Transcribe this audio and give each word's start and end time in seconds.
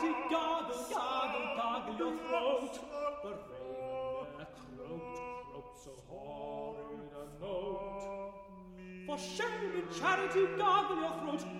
charity, 0.00 0.18
gargle, 0.30 0.76
gargle, 0.92 1.56
gargle 1.56 1.96
your 1.98 2.14
throat. 2.28 2.74
The 3.22 3.28
raven 3.28 4.46
croaked, 4.76 5.18
croaked 5.52 5.78
so 5.84 5.90
horrid 6.08 7.12
a 7.12 7.42
note. 7.42 8.32
For 9.06 9.18
shame, 9.18 9.72
in 9.76 10.00
charity, 10.00 10.46
gargle 10.56 10.96
your 10.96 11.14
throat. 11.20 11.59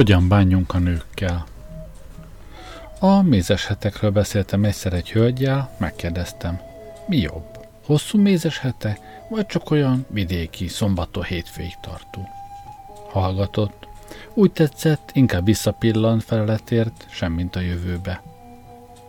Hogyan 0.00 0.28
bánjunk 0.28 0.74
a 0.74 0.78
nőkkel? 0.78 1.46
A 2.98 3.22
mézes 3.22 3.66
hetekről 3.66 4.10
beszéltem 4.10 4.64
egyszer 4.64 4.92
egy 4.92 5.10
hölgyel, 5.10 5.70
megkérdeztem, 5.78 6.60
mi 7.06 7.16
jobb, 7.16 7.66
hosszú 7.84 8.18
mézes 8.18 8.58
hete, 8.58 8.98
vagy 9.28 9.46
csak 9.46 9.70
olyan 9.70 10.06
vidéki, 10.08 10.68
szombattól 10.68 11.22
hétfőig 11.22 11.74
tartó? 11.80 12.28
Hallgatott, 13.10 13.88
úgy 14.34 14.52
tetszett, 14.52 15.10
inkább 15.12 15.44
visszapillant 15.44 16.24
feleletért, 16.24 17.06
semmint 17.10 17.56
a 17.56 17.60
jövőbe. 17.60 18.22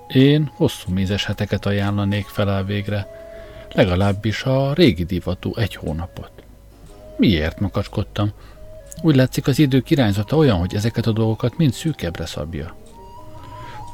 Én 0.08 0.52
hosszú 0.56 0.92
mézes 0.92 1.26
heteket 1.26 1.66
ajánlanék 1.66 2.26
fel 2.26 2.64
végre, 2.64 3.08
legalábbis 3.74 4.44
a 4.44 4.74
régi 4.74 5.04
divatú 5.04 5.56
egy 5.56 5.76
hónapot. 5.76 6.32
Miért 7.18 7.60
makacskodtam? 7.60 8.32
Úgy 9.02 9.16
látszik 9.16 9.48
az 9.48 9.60
idők 9.60 9.90
irányzata 9.90 10.36
olyan, 10.36 10.58
hogy 10.58 10.76
ezeket 10.76 11.08
a 11.08 11.12
dolgokat 11.12 11.58
mind 11.58 11.74
szűkebbre 11.74 12.26
szabja. 12.26 12.76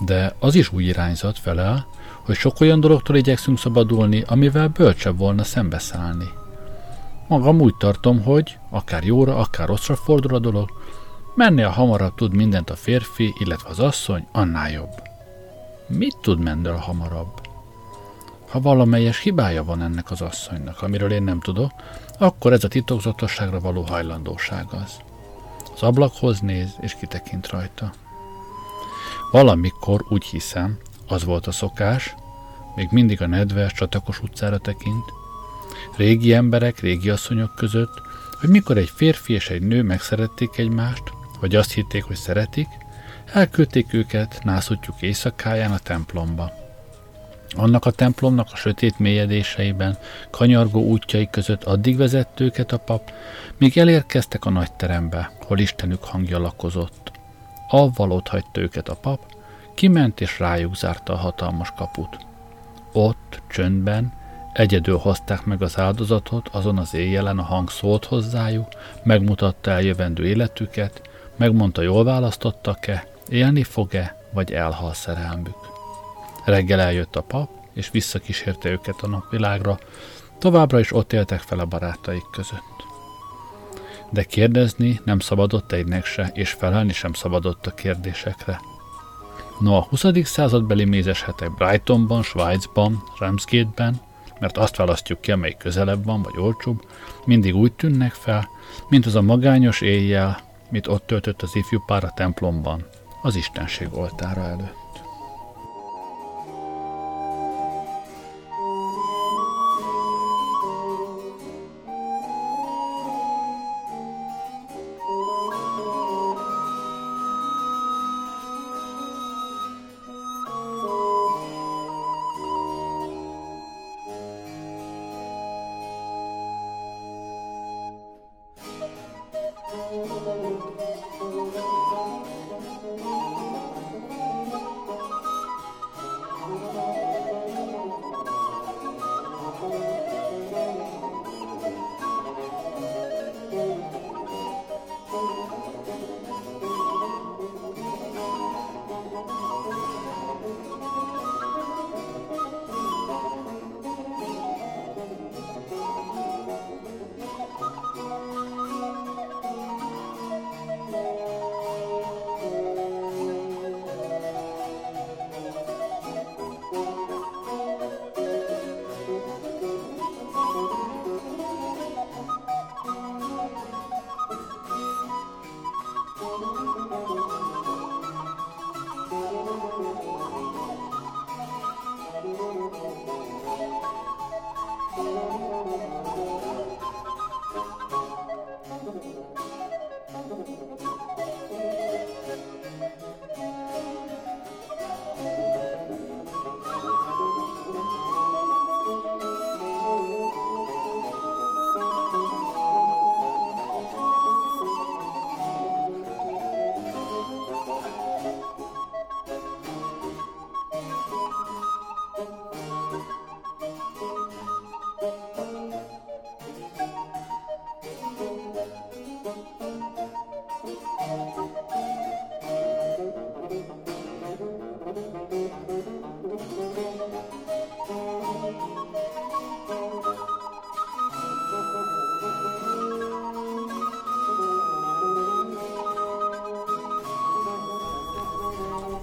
De 0.05 0.35
az 0.39 0.55
is 0.55 0.73
új 0.73 0.83
irányzat 0.83 1.39
felel, 1.39 1.87
hogy 2.25 2.35
sok 2.35 2.59
olyan 2.59 2.79
dologtól 2.79 3.15
igyekszünk 3.15 3.59
szabadulni, 3.59 4.23
amivel 4.27 4.67
bölcsebb 4.67 5.17
volna 5.17 5.43
szembeszállni. 5.43 6.27
Magam 7.27 7.61
úgy 7.61 7.75
tartom, 7.75 8.23
hogy 8.23 8.57
akár 8.69 9.03
jóra, 9.03 9.37
akár 9.37 9.67
rosszra 9.67 9.95
fordul 9.95 10.35
a 10.35 10.39
dolog, 10.39 10.69
mennél 11.35 11.67
hamarabb 11.67 12.15
tud 12.15 12.35
mindent 12.35 12.69
a 12.69 12.75
férfi, 12.75 13.33
illetve 13.37 13.69
az 13.69 13.79
asszony, 13.79 14.27
annál 14.31 14.71
jobb. 14.71 15.01
Mit 15.87 16.17
tud 16.21 16.39
Mendel 16.39 16.75
hamarabb? 16.75 17.46
Ha 18.49 18.61
valamelyes 18.61 19.19
hibája 19.19 19.63
van 19.63 19.81
ennek 19.81 20.11
az 20.11 20.21
asszonynak, 20.21 20.81
amiről 20.81 21.11
én 21.11 21.23
nem 21.23 21.39
tudok, 21.39 21.71
akkor 22.19 22.53
ez 22.53 22.63
a 22.63 22.67
titokzatosságra 22.67 23.59
való 23.59 23.81
hajlandóság 23.81 24.65
az. 24.71 24.97
Az 25.73 25.83
ablakhoz 25.83 26.39
néz, 26.39 26.75
és 26.79 26.95
kitekint 26.99 27.47
rajta. 27.47 27.91
Valamikor 29.31 30.05
úgy 30.09 30.25
hiszem, 30.25 30.77
az 31.07 31.23
volt 31.23 31.47
a 31.47 31.51
szokás, 31.51 32.15
még 32.75 32.87
mindig 32.91 33.21
a 33.21 33.27
nedves, 33.27 33.73
csatakos 33.73 34.21
utcára 34.21 34.57
tekint, 34.57 35.05
régi 35.97 36.33
emberek, 36.33 36.79
régi 36.79 37.09
asszonyok 37.09 37.55
között, 37.55 38.01
hogy 38.39 38.49
mikor 38.49 38.77
egy 38.77 38.89
férfi 38.89 39.33
és 39.33 39.49
egy 39.49 39.61
nő 39.61 39.83
megszerették 39.83 40.57
egymást, 40.57 41.03
vagy 41.39 41.55
azt 41.55 41.71
hitték, 41.71 42.03
hogy 42.03 42.15
szeretik, 42.15 42.67
elküldték 43.25 43.93
őket 43.93 44.39
nászutjuk 44.43 45.01
éjszakáján 45.01 45.71
a 45.71 45.77
templomba. 45.77 46.66
Annak 47.55 47.85
a 47.85 47.91
templomnak 47.91 48.47
a 48.51 48.55
sötét 48.55 48.99
mélyedéseiben, 48.99 49.97
kanyargó 50.29 50.83
útjai 50.83 51.29
között 51.29 51.63
addig 51.63 51.97
vezett 51.97 52.39
őket 52.39 52.71
a 52.71 52.77
pap, 52.77 53.11
míg 53.57 53.77
elérkeztek 53.77 54.45
a 54.45 54.49
nagy 54.49 54.71
terembe, 54.71 55.31
hol 55.45 55.59
Istenük 55.59 56.03
hangja 56.03 56.39
lakozott. 56.39 57.11
Avval 57.67 58.11
ott 58.11 58.27
hagyta 58.27 58.61
őket 58.61 58.89
a 58.89 58.95
pap, 58.95 59.19
kiment 59.75 60.21
és 60.21 60.39
rájuk 60.39 60.75
zárta 60.75 61.13
a 61.13 61.17
hatalmas 61.17 61.73
kaput. 61.77 62.17
Ott, 62.91 63.41
csöndben, 63.49 64.13
Egyedül 64.57 64.97
hozták 64.97 65.45
meg 65.45 65.61
az 65.61 65.79
áldozatot, 65.79 66.47
azon 66.47 66.77
az 66.77 66.93
éjjelen 66.93 67.39
a 67.39 67.43
hang 67.43 67.69
szólt 67.69 68.05
hozzájuk, 68.05 68.67
megmutatta 69.03 69.71
eljövendő 69.71 70.27
életüket, 70.27 71.01
megmondta, 71.35 71.81
jól 71.81 72.03
választottak-e, 72.03 73.07
élni 73.29 73.63
fog-e, 73.63 74.15
vagy 74.31 74.51
elhal 74.51 74.93
szerelmük. 74.93 75.76
Reggel 76.47 76.79
eljött 76.79 77.15
a 77.15 77.21
pap, 77.21 77.49
és 77.73 77.89
visszakísérte 77.91 78.69
őket 78.69 79.01
a 79.01 79.07
napvilágra, 79.07 79.79
továbbra 80.39 80.79
is 80.79 80.93
ott 80.93 81.13
éltek 81.13 81.39
fel 81.39 81.59
a 81.59 81.65
barátaik 81.65 82.25
között. 82.31 82.85
De 84.09 84.23
kérdezni 84.23 84.99
nem 85.03 85.19
szabadott 85.19 85.71
egynek 85.71 86.05
se, 86.05 86.31
és 86.33 86.51
felelni 86.51 86.93
sem 86.93 87.13
szabadott 87.13 87.65
a 87.65 87.73
kérdésekre. 87.73 88.59
No 89.59 89.75
a 89.75 89.87
20. 89.89 90.05
századbeli 90.23 90.85
mézeshetek 90.85 91.51
Brightonban, 91.55 92.23
Svájcban, 92.23 93.03
Ramsgate-ben, 93.19 94.01
mert 94.39 94.57
azt 94.57 94.75
választjuk 94.75 95.21
ki, 95.21 95.31
amelyik 95.31 95.57
közelebb 95.57 96.05
van, 96.05 96.21
vagy 96.21 96.37
olcsóbb, 96.37 96.87
mindig 97.25 97.55
úgy 97.55 97.73
tűnnek 97.73 98.13
fel, 98.13 98.49
mint 98.89 99.05
az 99.05 99.15
a 99.15 99.21
magányos 99.21 99.81
éjjel, 99.81 100.39
mit 100.69 100.87
ott 100.87 101.07
töltött 101.07 101.41
az 101.41 101.55
ifjú 101.55 101.83
pár 101.85 102.03
a 102.03 102.13
templomban, 102.15 102.85
az 103.21 103.35
Istenség 103.35 103.87
oltára 103.93 104.43
előtt. 104.43 104.86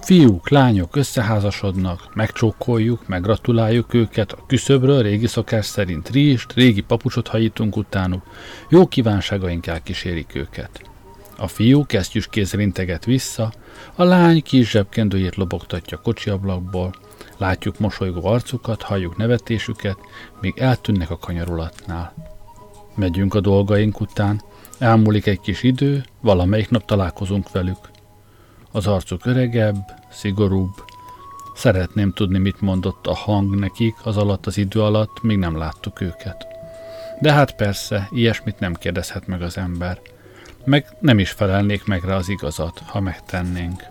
Fiúk, 0.04 0.48
lányok 0.48 0.96
összeházasodnak, 0.96 2.14
megcsókoljuk, 2.14 3.06
meggratuláljuk 3.06 3.94
őket, 3.94 4.32
a 4.32 4.46
küszöbről 4.46 5.02
régi 5.02 5.26
szokás 5.26 5.66
szerint 5.66 6.08
rizst, 6.08 6.52
régi 6.52 6.80
papucsot 6.80 7.28
hajítunk 7.28 7.76
utánuk, 7.76 8.22
jó 8.68 8.86
kívánságaink 8.86 9.66
elkísérik 9.66 10.34
őket. 10.34 10.82
A 11.36 11.48
fiú 11.48 11.86
kesztyűs 11.86 12.26
kézzel 12.26 12.60
integet 12.60 13.04
vissza, 13.04 13.52
a 13.94 14.04
lány 14.04 14.42
kis 14.42 14.70
zsebkendőjét 14.70 15.36
lobogtatja 15.36 15.96
a 15.96 16.00
kocsi 16.00 16.30
ablakból, 16.30 16.94
látjuk 17.36 17.78
mosolygó 17.78 18.26
arcukat, 18.26 18.82
halljuk 18.82 19.16
nevetésüket, 19.16 19.96
míg 20.40 20.58
eltűnnek 20.58 21.10
a 21.10 21.18
kanyarulatnál. 21.18 22.14
Megyünk 22.94 23.34
a 23.34 23.40
dolgaink 23.40 24.00
után, 24.00 24.42
elmúlik 24.78 25.26
egy 25.26 25.40
kis 25.40 25.62
idő, 25.62 26.04
valamelyik 26.20 26.70
nap 26.70 26.84
találkozunk 26.84 27.52
velük. 27.52 27.92
Az 28.74 28.86
arcuk 28.86 29.26
öregebb, 29.26 30.00
szigorúbb. 30.08 30.84
Szeretném 31.54 32.12
tudni, 32.12 32.38
mit 32.38 32.60
mondott 32.60 33.06
a 33.06 33.14
hang 33.14 33.58
nekik 33.58 33.94
az 34.02 34.16
alatt 34.16 34.46
az 34.46 34.56
idő 34.56 34.82
alatt, 34.82 35.22
míg 35.22 35.38
nem 35.38 35.56
láttuk 35.56 36.00
őket. 36.00 36.46
De 37.20 37.32
hát 37.32 37.56
persze, 37.56 38.08
ilyesmit 38.10 38.58
nem 38.58 38.74
kérdezhet 38.74 39.26
meg 39.26 39.42
az 39.42 39.58
ember. 39.58 40.00
Meg 40.64 40.86
nem 40.98 41.18
is 41.18 41.30
felelnék 41.30 41.84
meg 41.84 42.04
rá 42.04 42.16
az 42.16 42.28
igazat, 42.28 42.82
ha 42.86 43.00
megtennénk. 43.00 43.82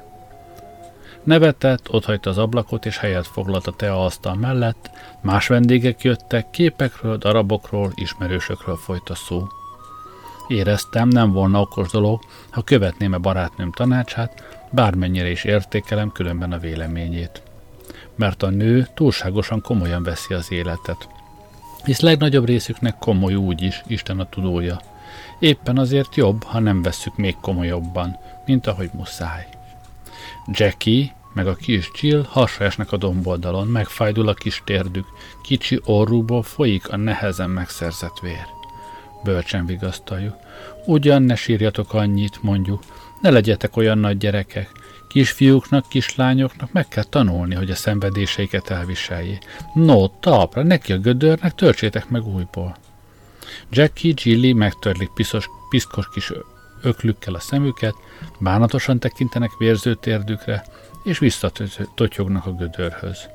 Nevetett, 1.23 1.91
otthagyta 1.91 2.29
az 2.29 2.37
ablakot 2.37 2.85
és 2.85 2.97
helyet 2.97 3.27
foglalt 3.27 3.67
a 3.67 3.71
teaasztal 3.71 4.35
mellett, 4.35 4.89
más 5.21 5.47
vendégek 5.47 6.01
jöttek, 6.01 6.49
képekről, 6.49 7.17
darabokról, 7.17 7.91
ismerősökről 7.95 8.75
folyt 8.75 9.09
a 9.09 9.15
szó. 9.15 9.47
Éreztem, 10.47 11.07
nem 11.07 11.31
volna 11.31 11.59
okos 11.59 11.91
dolog, 11.91 12.19
ha 12.49 12.61
követném 12.61 13.13
a 13.13 13.17
barátnőm 13.17 13.71
tanácsát, 13.71 14.61
bármennyire 14.73 15.29
is 15.29 15.43
értékelem 15.43 16.11
különben 16.11 16.51
a 16.51 16.57
véleményét. 16.57 17.41
Mert 18.15 18.43
a 18.43 18.49
nő 18.49 18.87
túlságosan 18.93 19.61
komolyan 19.61 20.03
veszi 20.03 20.33
az 20.33 20.51
életet. 20.51 21.07
Hisz 21.83 21.99
legnagyobb 21.99 22.45
részüknek 22.45 22.97
komoly 22.97 23.35
úgy 23.35 23.61
is, 23.61 23.83
Isten 23.87 24.19
a 24.19 24.29
tudója. 24.29 24.81
Éppen 25.39 25.77
azért 25.77 26.15
jobb, 26.15 26.43
ha 26.43 26.59
nem 26.59 26.81
vesszük 26.81 27.15
még 27.15 27.35
komolyabban, 27.41 28.17
mint 28.45 28.67
ahogy 28.67 28.89
muszáj. 28.93 29.47
Jackie, 30.47 31.15
meg 31.33 31.47
a 31.47 31.55
kis 31.55 31.91
Jill 32.01 32.25
hasra 32.29 32.65
esnek 32.65 32.91
a 32.91 32.97
domboldalon, 32.97 33.67
megfájdul 33.67 34.27
a 34.27 34.33
kis 34.33 34.61
térdük, 34.65 35.07
kicsi 35.43 35.81
orrúból 35.85 36.43
folyik 36.43 36.89
a 36.89 36.97
nehezen 36.97 37.49
megszerzett 37.49 38.19
vér. 38.21 38.45
Bölcsen 39.23 39.65
vigasztaljuk. 39.65 40.35
Ugyan 40.85 41.21
ne 41.21 41.35
sírjatok 41.35 41.93
annyit, 41.93 42.43
mondjuk, 42.43 42.83
ne 43.23 43.29
legyetek 43.29 43.77
olyan 43.77 43.97
nagy 43.97 44.17
gyerekek. 44.17 44.69
Kisfiúknak, 45.07 45.89
kislányoknak 45.89 46.71
meg 46.71 46.87
kell 46.87 47.03
tanulni, 47.03 47.55
hogy 47.55 47.69
a 47.69 47.75
szenvedéseiket 47.75 48.69
elviseljék. 48.69 49.45
No, 49.73 50.07
talpra, 50.07 50.63
neki 50.63 50.93
a 50.93 50.97
gödörnek, 50.97 51.55
töltsétek 51.55 52.09
meg 52.09 52.27
újból. 52.27 52.75
Jackie, 53.71 54.13
Jilly 54.15 54.53
megtörlik 54.53 55.09
piszos, 55.13 55.49
piszkos 55.69 56.09
kis 56.13 56.31
öklükkel 56.81 57.33
a 57.33 57.39
szemüket, 57.39 57.93
bánatosan 58.39 58.99
tekintenek 58.99 59.51
vérző 59.57 59.93
térdükre, 59.95 60.65
és 61.03 61.19
visszatotyognak 61.19 62.45
a 62.45 62.51
gödörhöz. 62.51 63.29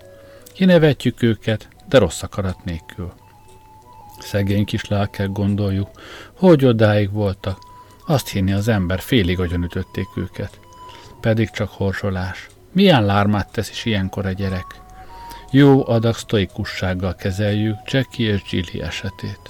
Kinevetjük 0.54 1.23
őket, 1.23 1.68
de 1.88 1.99
rossz 1.99 2.23
akarat 2.23 2.64
nélkül. 2.64 3.12
Szegény 4.18 4.64
kis 4.64 4.85
lelkek 4.85 5.33
gondoljuk, 5.33 5.88
hogy 6.35 6.64
odáig 6.64 7.12
voltak, 7.12 7.67
azt 8.08 8.28
hinni 8.28 8.52
az 8.52 8.68
ember, 8.68 9.00
félig 9.00 9.38
ütötték 9.38 10.06
őket. 10.14 10.60
Pedig 11.20 11.50
csak 11.50 11.70
horsolás. 11.70 12.46
Milyen 12.72 13.04
lármát 13.04 13.52
tesz 13.52 13.70
is 13.70 13.84
ilyenkor 13.84 14.26
a 14.26 14.32
gyerek? 14.32 14.66
Jó 15.50 15.88
adag 15.88 16.14
sztoikussággal 16.14 17.14
kezeljük 17.14 17.76
Jackie 17.84 18.32
és 18.32 18.42
Jilly 18.50 18.82
esetét. 18.82 19.40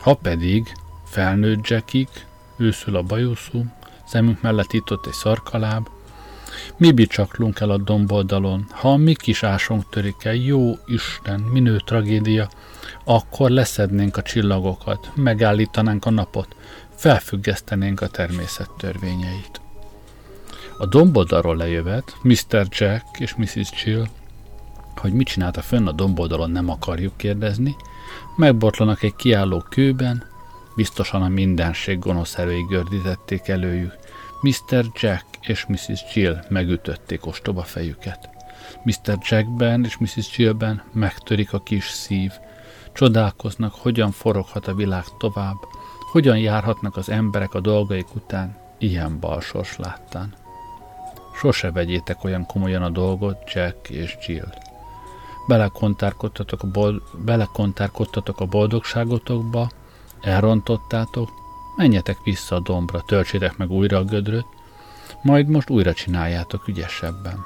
Ha 0.00 0.14
pedig 0.14 0.72
felnőtt 1.04 1.66
Jackik, 1.66 2.26
őszül 2.56 2.96
a 2.96 3.02
bajuszú, 3.02 3.64
szemünk 4.06 4.42
mellett 4.42 4.72
itt 4.72 4.90
egy 4.90 5.12
szarkaláb, 5.12 5.88
mi 6.76 6.92
bicsaklunk 6.92 7.60
el 7.60 7.70
a 7.70 7.78
domboldalon, 7.78 8.66
ha 8.70 8.92
a 8.92 8.96
mi 8.96 9.14
kis 9.14 9.42
ásunk 9.42 9.88
törik 9.88 10.24
el, 10.24 10.34
jó 10.34 10.72
Isten, 10.86 11.40
minő 11.40 11.76
tragédia, 11.84 12.48
akkor 13.04 13.50
leszednénk 13.50 14.16
a 14.16 14.22
csillagokat, 14.22 15.10
megállítanánk 15.14 16.04
a 16.04 16.10
napot, 16.10 16.56
felfüggesztenénk 16.96 18.00
a 18.00 18.08
természet 18.08 18.70
törvényeit. 18.78 19.60
A 20.78 20.86
domboldalról 20.86 21.56
lejövet 21.56 22.16
Mr. 22.22 22.66
Jack 22.68 23.04
és 23.18 23.34
Mrs. 23.34 23.70
Chill, 23.70 24.06
hogy 24.96 25.12
mit 25.12 25.26
csinálta 25.26 25.62
fönn 25.62 25.86
a 25.86 25.92
domboldalon 25.92 26.50
nem 26.50 26.70
akarjuk 26.70 27.16
kérdezni, 27.16 27.76
megbortlanak 28.36 29.02
egy 29.02 29.16
kiálló 29.16 29.64
kőben, 29.68 30.24
biztosan 30.76 31.22
a 31.22 31.28
mindenség 31.28 31.98
gonosz 31.98 32.38
erői 32.38 32.62
gördítették 32.68 33.48
előjük. 33.48 33.94
Mr. 34.40 34.84
Jack 35.00 35.24
és 35.40 35.66
Mrs. 35.66 36.14
Jill 36.14 36.44
megütötték 36.48 37.26
ostoba 37.26 37.62
fejüket. 37.62 38.28
Mr. 38.84 39.18
Jackben 39.28 39.84
és 39.84 39.96
Mrs. 39.96 40.38
Jillben 40.38 40.82
megtörik 40.92 41.52
a 41.52 41.62
kis 41.62 41.88
szív. 41.88 42.32
Csodálkoznak, 42.92 43.74
hogyan 43.74 44.10
foroghat 44.10 44.66
a 44.66 44.74
világ 44.74 45.04
tovább, 45.18 45.56
hogyan 46.16 46.38
járhatnak 46.38 46.96
az 46.96 47.08
emberek 47.08 47.54
a 47.54 47.60
dolgaik 47.60 48.14
után, 48.14 48.56
ilyen 48.78 49.20
balsors 49.20 49.76
láttán. 49.76 50.34
Sose 51.34 51.70
vegyétek 51.70 52.24
olyan 52.24 52.46
komolyan 52.46 52.82
a 52.82 52.88
dolgot, 52.88 53.52
Jack 53.52 53.90
és 53.90 54.16
Jill. 54.26 54.52
Belekontárkodtatok 55.46 56.62
a, 56.62 56.66
bold- 56.66 57.02
belekontárkodtatok 57.24 58.40
a 58.40 58.46
boldogságotokba, 58.46 59.70
elrontottátok, 60.20 61.30
menjetek 61.76 62.16
vissza 62.24 62.56
a 62.56 62.60
dombra, 62.60 63.02
töltsétek 63.06 63.56
meg 63.56 63.70
újra 63.70 63.98
a 63.98 64.04
gödröt, 64.04 64.46
majd 65.22 65.48
most 65.48 65.70
újra 65.70 65.92
csináljátok 65.92 66.68
ügyesebben. 66.68 67.44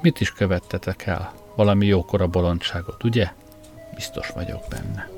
Mit 0.00 0.20
is 0.20 0.32
követtetek 0.32 1.06
el? 1.06 1.32
Valami 1.54 1.86
jókora 1.86 2.26
bolondságot, 2.26 3.04
ugye? 3.04 3.32
Biztos 3.94 4.28
vagyok 4.28 4.62
benne. 4.68 5.11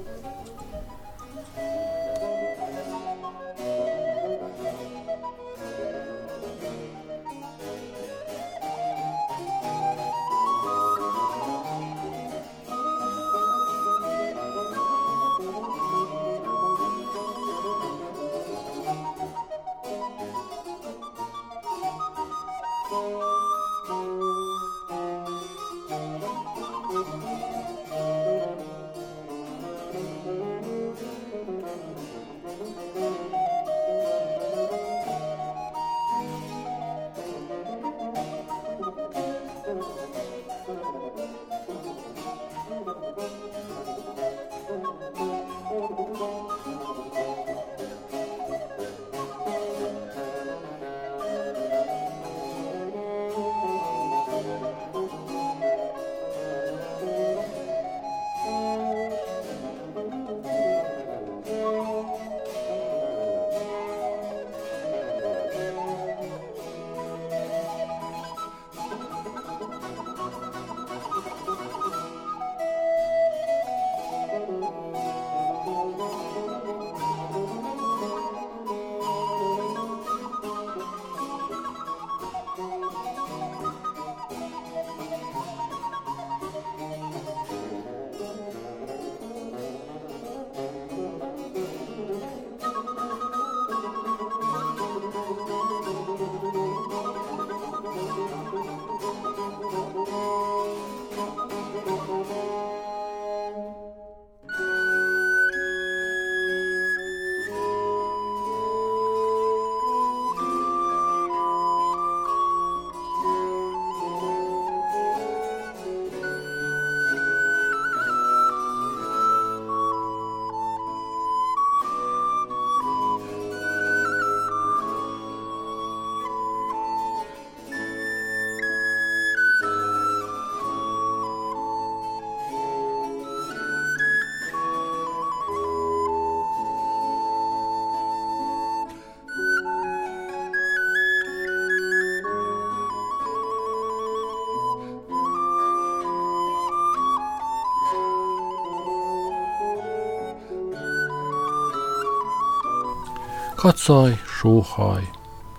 Kacaj, 153.64 154.20
sóhaj, 154.38 155.10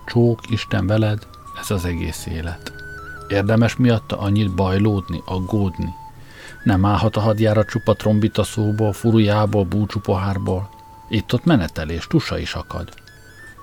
csók, 0.04 0.50
Isten 0.50 0.86
veled, 0.86 1.26
ez 1.60 1.70
az 1.70 1.84
egész 1.84 2.26
élet. 2.26 2.72
Érdemes 3.28 3.76
miatta 3.76 4.18
annyit 4.18 4.54
bajlódni, 4.54 5.22
aggódni. 5.24 5.94
Nem 6.64 6.84
állhat 6.84 7.16
a 7.16 7.20
hadjára 7.20 7.64
csupa 7.64 7.94
trombita 7.94 8.42
szóból, 8.42 8.92
furujából, 8.92 9.64
búcsú 9.64 10.00
pohárból. 10.00 10.68
Itt-ott 11.08 11.44
menetelés, 11.44 12.06
tusa 12.06 12.38
is 12.38 12.54
akad. 12.54 12.88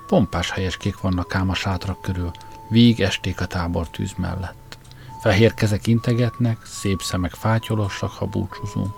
Pompás 0.07 0.51
helyeskék 0.51 0.99
vannak 1.01 1.35
ám 1.35 1.49
a 1.49 1.55
sátrak 1.55 2.01
körül, 2.01 2.31
víg 2.69 3.01
esték 3.01 3.41
a 3.41 3.45
tábor 3.45 3.89
tűz 3.89 4.13
mellett. 4.17 4.77
Fehér 5.21 5.53
kezek 5.53 5.87
integetnek, 5.87 6.65
szép 6.65 7.01
szemek 7.01 7.33
fátyolosak, 7.33 8.11
ha 8.11 8.25
búcsúzunk. 8.25 8.93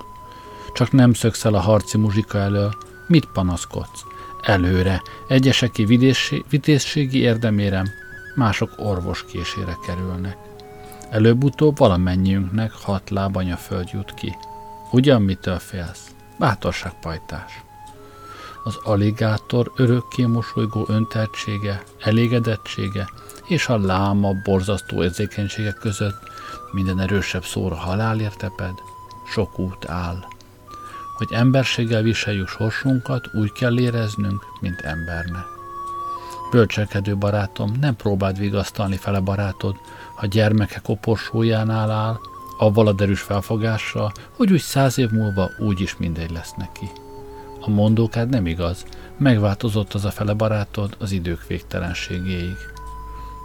Csak 0.73 0.91
nem 0.91 1.13
szökszel 1.13 1.53
a 1.53 1.59
harci 1.59 1.97
muzsika 1.97 2.37
elől, 2.37 2.73
mit 3.07 3.25
panaszkodsz? 3.25 4.05
Előre, 4.45 5.01
egyeseké 5.27 5.85
vitézségi 6.49 7.19
érdemére, 7.19 7.83
mások 8.35 8.73
orvos 8.77 9.25
késére 9.25 9.77
kerülnek. 9.85 10.37
Előbb-utóbb 11.09 11.77
valamennyiünknek 11.77 12.71
hat 12.71 13.09
lábanya 13.09 13.55
föld 13.55 13.89
jut 13.93 14.13
ki. 14.13 14.35
Ugyan 14.91 15.21
mitől 15.21 15.59
félsz? 15.59 16.15
Bátorságpajtás. 16.39 17.63
Az 18.63 18.77
aligátor 18.83 19.71
örökké 19.75 20.25
mosolygó 20.25 20.85
öntertsége, 20.87 21.83
elégedettsége 21.99 23.07
és 23.47 23.67
a 23.67 23.77
láma 23.77 24.33
borzasztó 24.43 25.03
érzékenysége 25.03 25.71
között 25.71 26.19
minden 26.71 26.99
erősebb 26.99 27.43
szóra 27.45 27.75
halálért 27.75 28.37
teped, 28.37 28.73
sok 29.31 29.59
út 29.59 29.89
áll. 29.89 30.34
Hogy 31.15 31.27
emberséggel 31.31 32.01
viseljük 32.01 32.47
sorsunkat, 32.47 33.29
úgy 33.33 33.51
kell 33.51 33.79
éreznünk, 33.79 34.45
mint 34.61 34.81
embernek. 34.81 35.45
Bölcselkedő 36.51 37.17
barátom, 37.17 37.71
nem 37.79 37.95
próbáld 37.95 38.37
vigasztalni 38.37 38.95
fele 38.95 39.19
barátod, 39.19 39.75
ha 40.15 40.25
gyermeke 40.25 40.79
koporsójánál 40.79 41.91
áll, 41.91 42.19
avval 42.57 42.87
a 42.87 42.93
derűs 42.93 43.21
felfogással, 43.21 44.11
hogy 44.35 44.51
úgy 44.51 44.61
száz 44.61 44.97
év 44.97 45.09
múlva 45.09 45.49
úgy 45.59 45.81
is 45.81 45.97
mindegy 45.97 46.31
lesz 46.31 46.53
neki. 46.57 46.89
A 47.59 47.69
mondókád 47.69 48.29
nem 48.29 48.45
igaz, 48.45 48.85
megváltozott 49.17 49.93
az 49.93 50.05
a 50.05 50.11
fele 50.11 50.33
barátod 50.33 50.95
az 50.99 51.11
idők 51.11 51.47
végtelenségéig. 51.47 52.57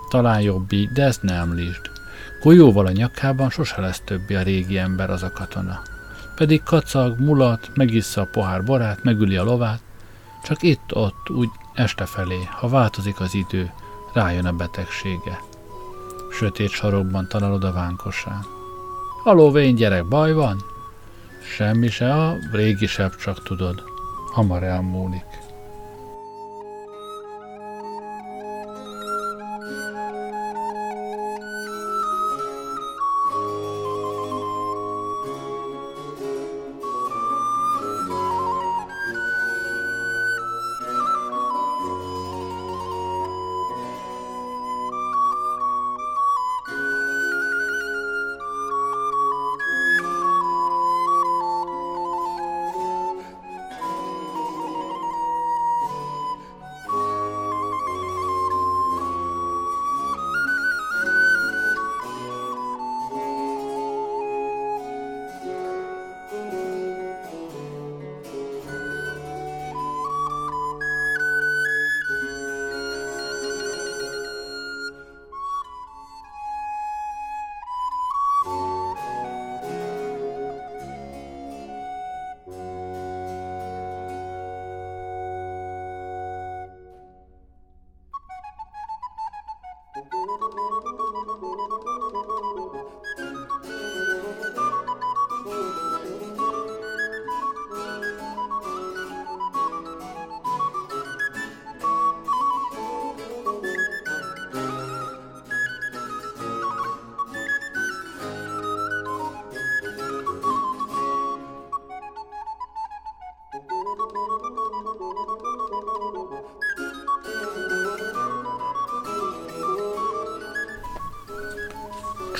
Talán 0.08 0.40
jobb 0.40 0.72
így, 0.72 0.92
de 0.92 1.04
ezt 1.04 1.22
ne 1.22 1.34
említsd. 1.34 1.90
Golyóval 2.42 2.86
a 2.86 2.90
nyakában 2.90 3.50
sose 3.50 3.80
lesz 3.80 4.02
többi 4.04 4.34
a 4.34 4.42
régi 4.42 4.78
ember 4.78 5.10
az 5.10 5.22
a 5.22 5.32
katona. 5.32 5.82
Pedig 6.40 6.62
kacag, 6.62 7.18
mulat, 7.18 7.70
megissza 7.74 8.20
a 8.20 8.28
pohár 8.32 8.64
borát, 8.64 9.02
megüli 9.02 9.36
a 9.36 9.44
lovát, 9.44 9.80
csak 10.44 10.62
itt-ott, 10.62 11.30
úgy 11.30 11.48
este 11.74 12.06
felé, 12.06 12.48
ha 12.50 12.68
változik 12.68 13.20
az 13.20 13.34
idő, 13.34 13.72
rájön 14.12 14.46
a 14.46 14.52
betegsége. 14.52 15.40
Sötét 16.32 16.70
sarokban 16.70 17.28
találod 17.28 17.64
a 17.64 17.72
vánkosán. 17.72 18.44
Haló, 19.22 19.50
vén 19.50 19.74
gyerek, 19.74 20.08
baj 20.08 20.32
van? 20.32 20.64
Semmi 21.56 21.88
se, 21.88 22.14
a 22.14 22.36
régi 22.52 22.86
sebb 22.86 23.16
csak 23.16 23.42
tudod. 23.42 23.82
Hamar 24.32 24.62
elmúlik. 24.62 25.49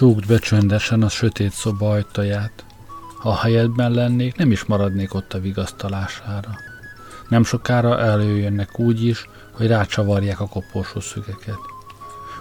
Csukd 0.01 0.27
be 0.27 0.39
csöndesen 0.39 1.03
a 1.03 1.09
sötét 1.09 1.53
szoba 1.53 1.91
ajtaját. 1.91 2.65
Ha 3.19 3.29
a 3.29 3.37
helyedben 3.37 3.93
lennék, 3.93 4.37
nem 4.37 4.51
is 4.51 4.65
maradnék 4.65 5.15
ott 5.15 5.33
a 5.33 5.41
vigasztalására. 5.41 6.51
Nem 7.29 7.45
sokára 7.45 7.99
előjönnek 7.99 8.79
úgy 8.79 9.05
is, 9.05 9.29
hogy 9.53 9.67
rácsavarják 9.67 10.41
a 10.41 10.49
koporsó 10.49 11.01
szügeket. 11.01 11.59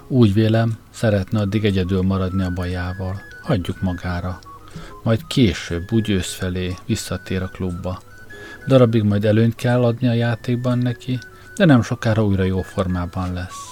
Úgy 0.08 0.32
vélem, 0.32 0.78
szeretne 0.90 1.40
addig 1.40 1.64
egyedül 1.64 2.02
maradni 2.02 2.42
a 2.42 2.52
bajával. 2.54 3.20
Hagyjuk 3.42 3.82
magára. 3.82 4.38
Majd 5.02 5.26
később, 5.26 5.92
úgy 5.92 6.10
ősz 6.10 6.34
felé 6.34 6.76
visszatér 6.86 7.42
a 7.42 7.48
klubba. 7.48 8.00
Darabig 8.66 9.02
majd 9.02 9.24
előnyt 9.24 9.54
kell 9.54 9.84
adni 9.84 10.08
a 10.08 10.12
játékban 10.12 10.78
neki, 10.78 11.18
de 11.56 11.64
nem 11.64 11.82
sokára 11.82 12.24
újra 12.24 12.42
jó 12.42 12.62
formában 12.62 13.32
lesz. 13.32 13.69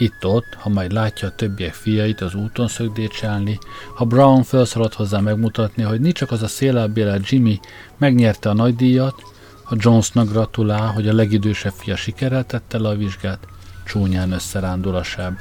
Itt-ott, 0.00 0.54
ha 0.54 0.68
majd 0.68 0.92
látja 0.92 1.28
a 1.28 1.34
többiek 1.34 1.74
fiait 1.74 2.20
az 2.20 2.34
úton 2.34 2.68
szögdécselni, 2.68 3.58
ha 3.94 4.04
Brown 4.04 4.42
felszaladt 4.42 4.94
hozzá 4.94 5.20
megmutatni, 5.20 5.82
hogy 5.82 6.00
nincs 6.00 6.16
csak 6.16 6.30
az 6.30 6.42
a 6.42 6.48
szélelbélel 6.48 7.20
Jimmy 7.24 7.60
megnyerte 7.98 8.48
a 8.48 8.52
nagydíjat, 8.52 9.22
ha 9.64 9.76
Jonesnak 9.78 10.28
gratulál, 10.28 10.92
hogy 10.92 11.08
a 11.08 11.14
legidősebb 11.14 11.72
fia 11.72 11.96
sikerrel 11.96 12.44
tette 12.44 12.78
le 12.78 12.88
a 12.88 12.96
vizsgát, 12.96 13.46
csúnyán 13.84 14.32
összerándul 14.32 14.94
a 14.94 15.02
seb. 15.02 15.38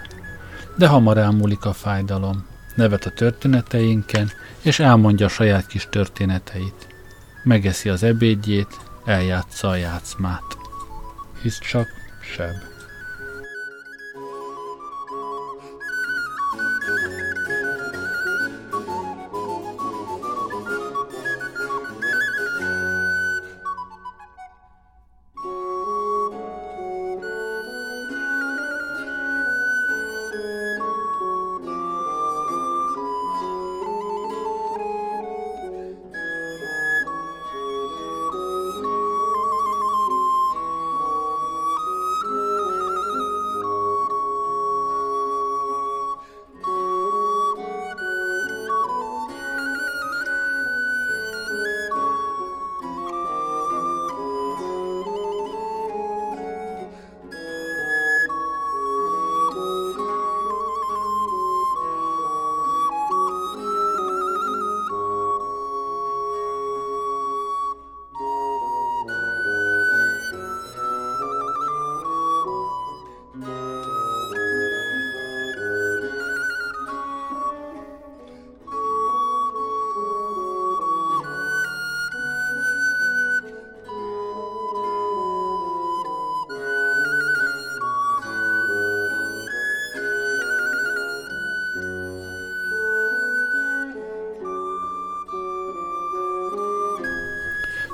De 0.77 0.87
hamar 0.87 1.17
elmúlik 1.17 1.65
a 1.65 1.73
fájdalom, 1.73 2.45
nevet 2.75 3.05
a 3.05 3.11
történeteinken, 3.11 4.31
és 4.61 4.79
elmondja 4.79 5.25
a 5.25 5.29
saját 5.29 5.67
kis 5.67 5.87
történeteit. 5.91 6.87
Megeszi 7.43 7.89
az 7.89 8.03
ebédjét, 8.03 8.79
eljátsza 9.05 9.67
a 9.67 9.75
játszmát. 9.75 10.57
Hisz 11.41 11.59
csak 11.59 11.87
seb. 12.35 12.78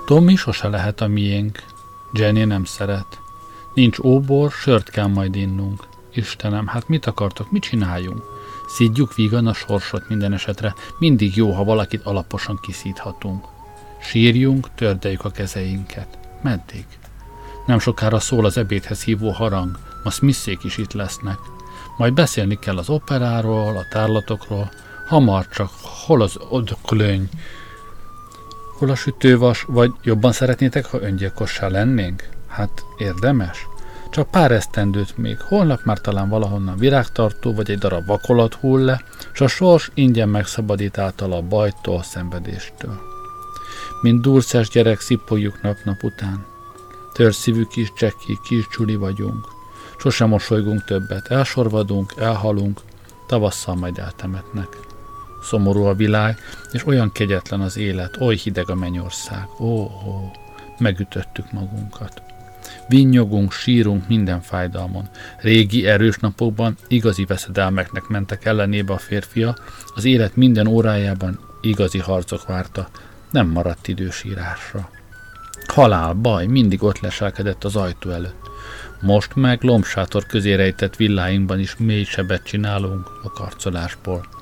Tommy 0.05 0.35
sose 0.35 0.67
lehet 0.67 1.01
a 1.01 1.07
miénk. 1.07 1.63
Jenny 2.13 2.43
nem 2.43 2.63
szeret. 2.63 3.19
Nincs 3.73 3.99
óbor, 3.99 4.51
sört 4.51 4.89
kell 4.89 5.07
majd 5.07 5.35
innunk. 5.35 5.83
Istenem, 6.13 6.67
hát 6.67 6.87
mit 6.87 7.05
akartok, 7.05 7.51
mit 7.51 7.61
csináljunk? 7.61 8.23
Szidjuk 8.67 9.15
vígan 9.15 9.47
a 9.47 9.53
sorsot 9.53 10.09
minden 10.09 10.33
esetre. 10.33 10.73
Mindig 10.99 11.35
jó, 11.35 11.51
ha 11.51 11.63
valakit 11.63 12.05
alaposan 12.05 12.59
kiszíthatunk. 12.61 13.45
Sírjunk, 14.01 14.73
tördeljük 14.75 15.25
a 15.25 15.29
kezeinket. 15.29 16.17
Meddig? 16.41 16.85
Nem 17.65 17.79
sokára 17.79 18.19
szól 18.19 18.45
az 18.45 18.57
ebédhez 18.57 19.03
hívó 19.03 19.29
harang, 19.29 19.79
ma 20.03 20.09
Smithszék 20.09 20.63
is 20.63 20.77
itt 20.77 20.93
lesznek. 20.93 21.37
Majd 21.97 22.13
beszélni 22.13 22.59
kell 22.59 22.77
az 22.77 22.89
operáról, 22.89 23.77
a 23.77 23.87
tárlatokról, 23.91 24.71
hamar 25.07 25.47
csak 25.47 25.69
hol 26.05 26.21
az 26.21 26.39
odklöny, 26.49 27.29
hol 28.77 28.89
a 28.89 28.95
sütővas, 28.95 29.65
vagy 29.67 29.91
jobban 30.03 30.31
szeretnétek, 30.31 30.85
ha 30.85 31.01
öngyilkossá 31.01 31.67
lennénk? 31.67 32.29
Hát 32.47 32.85
érdemes? 32.97 33.67
Csak 34.09 34.31
pár 34.31 34.51
esztendőt 34.51 35.17
még, 35.17 35.37
holnap 35.39 35.83
már 35.83 35.99
talán 35.99 36.29
valahonnan 36.29 36.77
virágtartó 36.77 37.53
vagy 37.53 37.71
egy 37.71 37.77
darab 37.77 38.05
vakolat 38.05 38.53
hull 38.53 38.83
le, 38.83 39.01
s 39.31 39.41
a 39.41 39.47
sors 39.47 39.91
ingyen 39.93 40.29
megszabadít 40.29 40.97
által 40.97 41.31
a 41.31 41.41
bajtól, 41.41 41.97
a 41.97 42.03
szenvedéstől. 42.03 42.99
Mint 44.01 44.21
durszás 44.21 44.69
gyerek 44.69 44.99
szipoljuk 44.99 45.61
nap-nap 45.61 46.03
után. 46.03 46.45
Törszívű 47.13 47.63
kis 47.63 47.93
csekki, 47.95 48.39
kis 48.43 48.67
csuli 48.67 48.95
vagyunk. 48.95 49.47
Sosem 49.97 50.29
mosolygunk 50.29 50.83
többet, 50.83 51.27
elsorvadunk, 51.27 52.13
elhalunk, 52.17 52.81
tavasszal 53.27 53.75
majd 53.75 53.97
eltemetnek. 53.97 54.67
Szomorú 55.45 55.83
a 55.83 55.93
világ, 55.93 56.37
és 56.71 56.85
olyan 56.85 57.11
kegyetlen 57.11 57.61
az 57.61 57.77
élet, 57.77 58.17
oly 58.21 58.35
hideg 58.35 58.69
a 58.69 58.75
mennyország. 58.75 59.47
Ó, 59.59 59.81
ó, 59.81 60.31
megütöttük 60.77 61.51
magunkat. 61.51 62.21
Vinnyogunk, 62.87 63.51
sírunk 63.51 64.07
minden 64.07 64.41
fájdalmon. 64.41 65.09
Régi, 65.37 65.87
erős 65.87 66.17
napokban 66.17 66.77
igazi 66.87 67.25
veszedelmeknek 67.25 68.07
mentek 68.07 68.45
ellenébe 68.45 68.93
a 68.93 68.97
férfia, 68.97 69.55
az 69.95 70.05
élet 70.05 70.35
minden 70.35 70.67
órájában 70.67 71.39
igazi 71.61 71.99
harcok 71.99 72.47
várta, 72.47 72.87
nem 73.31 73.47
maradt 73.47 73.87
idő 73.87 74.09
sírásra. 74.09 74.89
Halál, 75.67 76.13
baj, 76.13 76.45
mindig 76.45 76.83
ott 76.83 76.99
leselkedett 76.99 77.63
az 77.63 77.75
ajtó 77.75 78.09
előtt. 78.09 78.49
Most 79.01 79.35
meg 79.35 79.63
lombsátor 79.63 80.25
közé 80.25 80.53
rejtett 80.53 80.95
villáinkban 80.95 81.59
is 81.59 81.75
mély 81.77 82.03
sebet 82.03 82.43
csinálunk 82.43 83.09
a 83.23 83.31
karcolásból. 83.31 84.34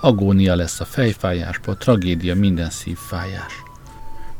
Agónia 0.00 0.54
lesz 0.54 0.80
a 0.80 0.84
fejfájásból, 0.84 1.76
tragédia 1.76 2.34
minden 2.34 2.70
szívfájás. 2.70 3.62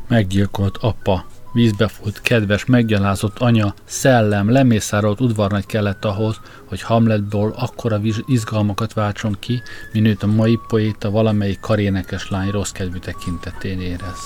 Meggyilkolt 0.07 0.77
apa, 0.77 1.25
vízbe 1.53 1.87
fut, 1.87 2.21
kedves, 2.21 2.65
meggyalázott 2.65 3.39
anya, 3.39 3.73
szellem, 3.85 4.51
lemészárolt 4.51 5.21
udvarnagy 5.21 5.65
kellett 5.65 6.05
ahhoz, 6.05 6.39
hogy 6.65 6.81
Hamletból 6.81 7.53
akkora 7.55 7.99
izgalmakat 8.25 8.93
váltson 8.93 9.35
ki, 9.39 9.61
minőt 9.91 10.23
a 10.23 10.27
mai 10.27 10.59
poéta 10.67 11.11
valamelyik 11.11 11.59
karénekes 11.59 12.29
lány 12.29 12.49
rossz 12.49 12.71
kedvű 12.71 12.97
tekintetén 12.97 13.81
érez. 13.81 14.19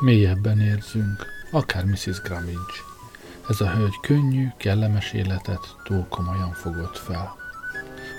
Mélyebben 0.00 0.60
érzünk, 0.60 1.26
akár 1.50 1.84
Mrs. 1.84 2.20
Gramage. 2.22 2.92
Ez 3.48 3.60
a 3.60 3.70
hölgy 3.70 4.00
könnyű, 4.02 4.48
kellemes 4.56 5.12
életet 5.12 5.76
túl 5.84 6.06
komolyan 6.08 6.52
fogott 6.52 6.98
fel. 6.98 7.43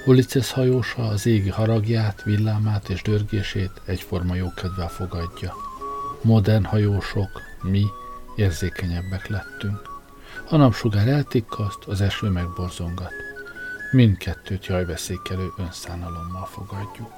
Ulices 0.08 0.52
hajósa 0.52 1.08
az 1.08 1.26
égi 1.26 1.50
haragját, 1.50 2.24
villámát 2.24 2.90
és 2.90 3.02
dörgését 3.02 3.82
egyforma 3.86 4.36
jókedvel 4.36 4.88
fogadja. 4.88 5.54
Modern 6.22 6.64
hajósok, 6.64 7.42
mi 7.62 7.86
érzékenyebbek 8.36 9.28
lettünk. 9.28 9.82
A 10.50 10.56
napsugár 10.56 11.08
eltikkaszt, 11.08 11.84
az 11.86 12.02
eső 12.02 12.30
megborzongat. 12.30 13.12
Mindkettőt 13.92 14.66
jajveszékelő 14.66 15.48
önszánalommal 15.58 16.46
fogadjuk. 16.46 17.15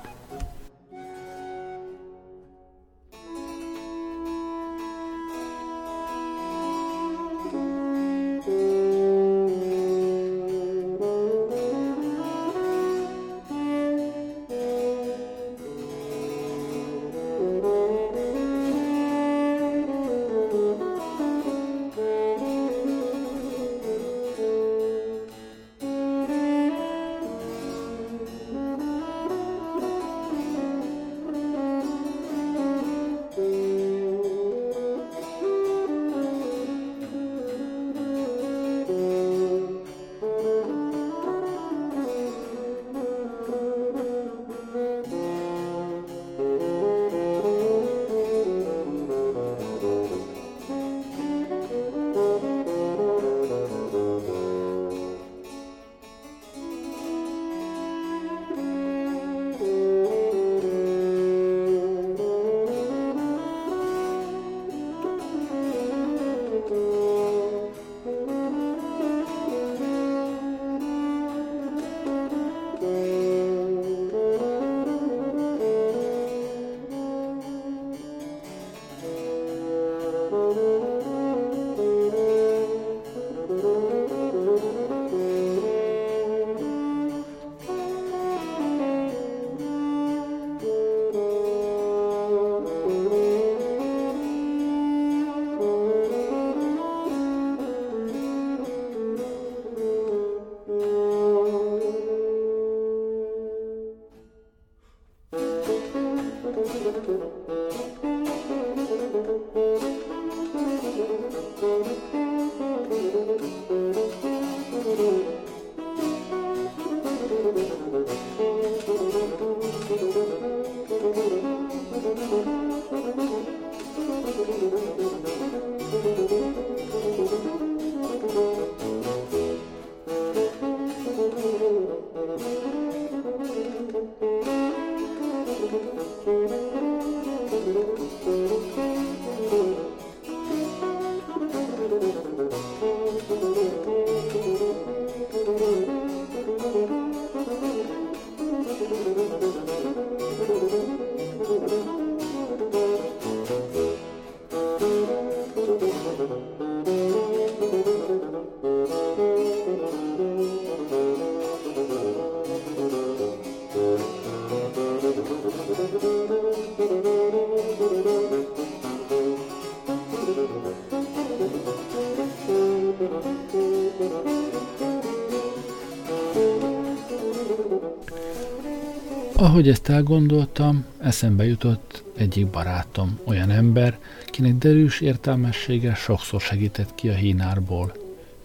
Ahogy 179.48 179.70
ezt 179.70 179.90
elgondoltam, 179.90 180.86
eszembe 181.00 181.46
jutott 181.46 182.04
egyik 182.18 182.48
barátom, 182.48 183.20
olyan 183.24 183.50
ember, 183.50 184.00
kinek 184.26 184.56
derűs 184.56 185.02
értelmessége 185.02 185.94
sokszor 185.94 186.42
segített 186.42 186.96
ki 186.96 187.10
a 187.10 187.14
hínárból. 187.14 187.96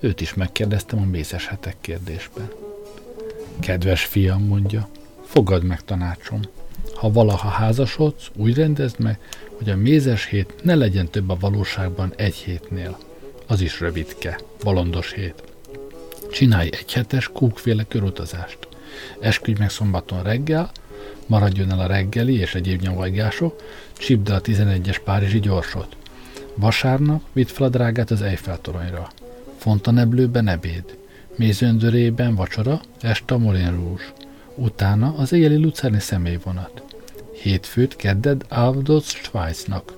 Őt 0.00 0.20
is 0.20 0.34
megkérdeztem 0.34 0.98
a 0.98 1.04
mézes 1.04 1.46
hetek 1.46 1.76
kérdésben. 1.80 2.50
Kedves 3.60 4.04
fiam, 4.04 4.42
mondja, 4.44 4.88
fogad 5.24 5.64
meg 5.64 5.84
tanácsom. 5.84 6.40
ha 6.94 7.12
valaha 7.12 7.48
házasodsz, 7.48 8.30
úgy 8.36 8.54
rendezd 8.54 9.00
meg, 9.00 9.18
hogy 9.58 9.70
a 9.70 9.76
mézes 9.76 10.26
hét 10.26 10.54
ne 10.62 10.74
legyen 10.74 11.10
több 11.10 11.30
a 11.30 11.36
valóságban 11.40 12.12
egy 12.16 12.34
hétnél. 12.34 12.98
Az 13.46 13.60
is 13.60 13.80
rövidke, 13.80 14.38
bolondos 14.62 15.12
hét. 15.12 15.42
Csinálj 16.32 16.68
egy 16.72 16.92
hetes 16.92 17.28
kúkféle 17.28 17.84
körutazást. 17.88 18.58
Esküdj 19.20 19.60
meg 19.60 19.70
szombaton 19.70 20.22
reggel, 20.22 20.70
maradjon 21.26 21.70
el 21.70 21.80
a 21.80 21.86
reggeli 21.86 22.34
és 22.34 22.54
egyéb 22.54 22.80
nyomajgások, 22.80 23.62
csípd 23.92 24.28
a 24.28 24.40
11-es 24.40 25.00
Párizsi 25.04 25.40
gyorsot. 25.40 25.96
Vasárnap 26.54 27.22
vidd 27.32 27.46
fel 27.46 27.66
a 27.66 27.68
drágát 27.68 28.10
az 28.10 28.22
Eiffel 28.22 28.60
toronyra. 28.60 29.10
Fontaneblőben 29.56 30.48
ebéd. 30.48 30.84
Mézöndörében 31.36 32.34
vacsora, 32.34 32.80
este 33.00 33.34
a 33.34 33.38
Moulin 33.38 33.70
Rouge. 33.70 34.04
Utána 34.54 35.14
az 35.16 35.32
éjjeli 35.32 35.56
lucerni 35.56 36.00
személyvonat. 36.00 36.82
Hétfőt 37.42 37.96
kedded 37.96 38.44
Avdoz 38.48 39.06
Svájcnak. 39.06 39.92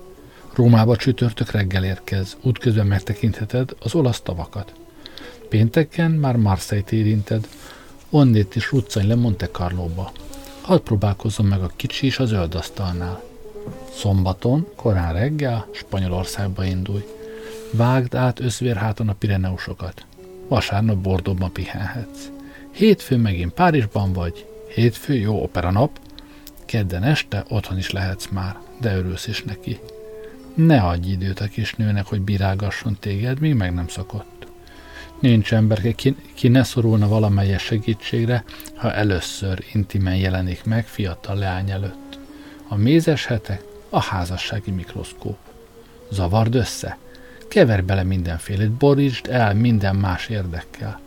Rómába 0.53 0.95
csütörtök 0.95 1.51
reggel 1.51 1.83
érkez, 1.83 2.37
útközben 2.41 2.87
megtekintheted 2.87 3.75
az 3.79 3.95
olasz 3.95 4.21
tavakat. 4.21 4.73
Pénteken 5.49 6.11
már 6.11 6.35
Marseille-t 6.35 6.91
érinted, 6.91 7.47
onnét 8.09 8.55
is 8.55 8.71
ruccany 8.71 9.07
le 9.07 9.15
Monte 9.15 9.47
Carlo-ba. 9.47 10.11
Hadd 10.65 10.79
próbálkozzon 10.79 11.45
meg 11.45 11.61
a 11.61 11.71
kicsi 11.75 12.05
is 12.05 12.19
az 12.19 12.29
zöld 12.29 12.55
asztalnál. 12.55 13.23
Szombaton, 13.93 14.67
korán 14.75 15.13
reggel, 15.13 15.67
Spanyolországba 15.71 16.63
indulj. 16.63 17.05
Vágd 17.71 18.15
át 18.15 18.39
összvérháton 18.39 19.09
a 19.09 19.13
Pireneusokat. 19.13 20.05
Vasárnap 20.47 20.97
Bordóban 20.97 21.51
pihenhetsz. 21.51 22.29
Hétfőn 22.71 23.19
megint 23.19 23.53
Párizsban 23.53 24.13
vagy. 24.13 24.45
Hétfő 24.73 25.13
jó 25.13 25.43
opera 25.43 25.71
nap. 25.71 25.99
Kedden 26.65 27.03
este 27.03 27.45
otthon 27.49 27.77
is 27.77 27.91
lehetsz 27.91 28.27
már, 28.31 28.57
de 28.81 28.95
örülsz 28.95 29.27
is 29.27 29.43
neki. 29.43 29.79
Ne 30.53 30.81
adj 30.81 31.09
időt 31.09 31.39
a 31.39 31.47
kisnőnek, 31.47 32.05
hogy 32.05 32.21
bírálgasson 32.21 32.97
téged, 32.99 33.39
míg 33.39 33.53
meg 33.53 33.73
nem 33.73 33.87
szokott. 33.87 34.34
Nincs 35.19 35.53
ember, 35.53 35.95
ki, 35.95 36.15
ki 36.33 36.47
ne 36.47 36.63
szorulna 36.63 37.07
valamelyes 37.07 37.63
segítségre, 37.63 38.43
ha 38.75 38.93
először 38.93 39.65
intimen 39.73 40.15
jelenik 40.15 40.63
meg 40.63 40.87
fiatal 40.87 41.35
leány 41.35 41.69
előtt. 41.69 42.19
A 42.67 42.75
mézes 42.75 43.25
hetek, 43.25 43.63
a 43.89 44.01
házassági 44.01 44.71
mikroszkóp. 44.71 45.37
Zavard 46.11 46.55
össze? 46.55 46.97
Kever 47.47 47.83
bele 47.83 48.03
mindenfélét, 48.03 48.71
borítsd 48.71 49.27
el 49.29 49.53
minden 49.53 49.95
más 49.95 50.27
érdekkel. 50.29 50.99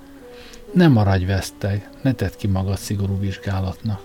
Ne 0.72 0.88
maradj 0.88 1.24
veszteg, 1.24 1.90
ne 2.02 2.12
tedd 2.12 2.32
ki 2.36 2.46
magad 2.46 2.78
szigorú 2.78 3.18
vizsgálatnak. 3.18 4.00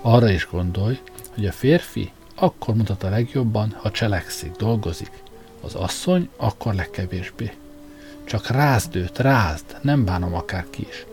Arra 0.00 0.30
is 0.30 0.48
gondolj, 0.50 0.98
hogy 1.34 1.46
a 1.46 1.52
férfi 1.52 2.12
akkor 2.34 2.74
mutat 2.74 3.02
a 3.02 3.08
legjobban, 3.08 3.74
ha 3.76 3.90
cselekszik, 3.90 4.50
dolgozik. 4.50 5.10
Az 5.60 5.74
asszony 5.74 6.28
akkor 6.36 6.74
legkevésbé. 6.74 7.52
Csak 8.24 8.46
rázd 8.46 8.96
őt, 8.96 9.18
rázd, 9.18 9.64
nem 9.80 10.04
bánom 10.04 10.34
akárki 10.34 10.86
is. 10.88 11.06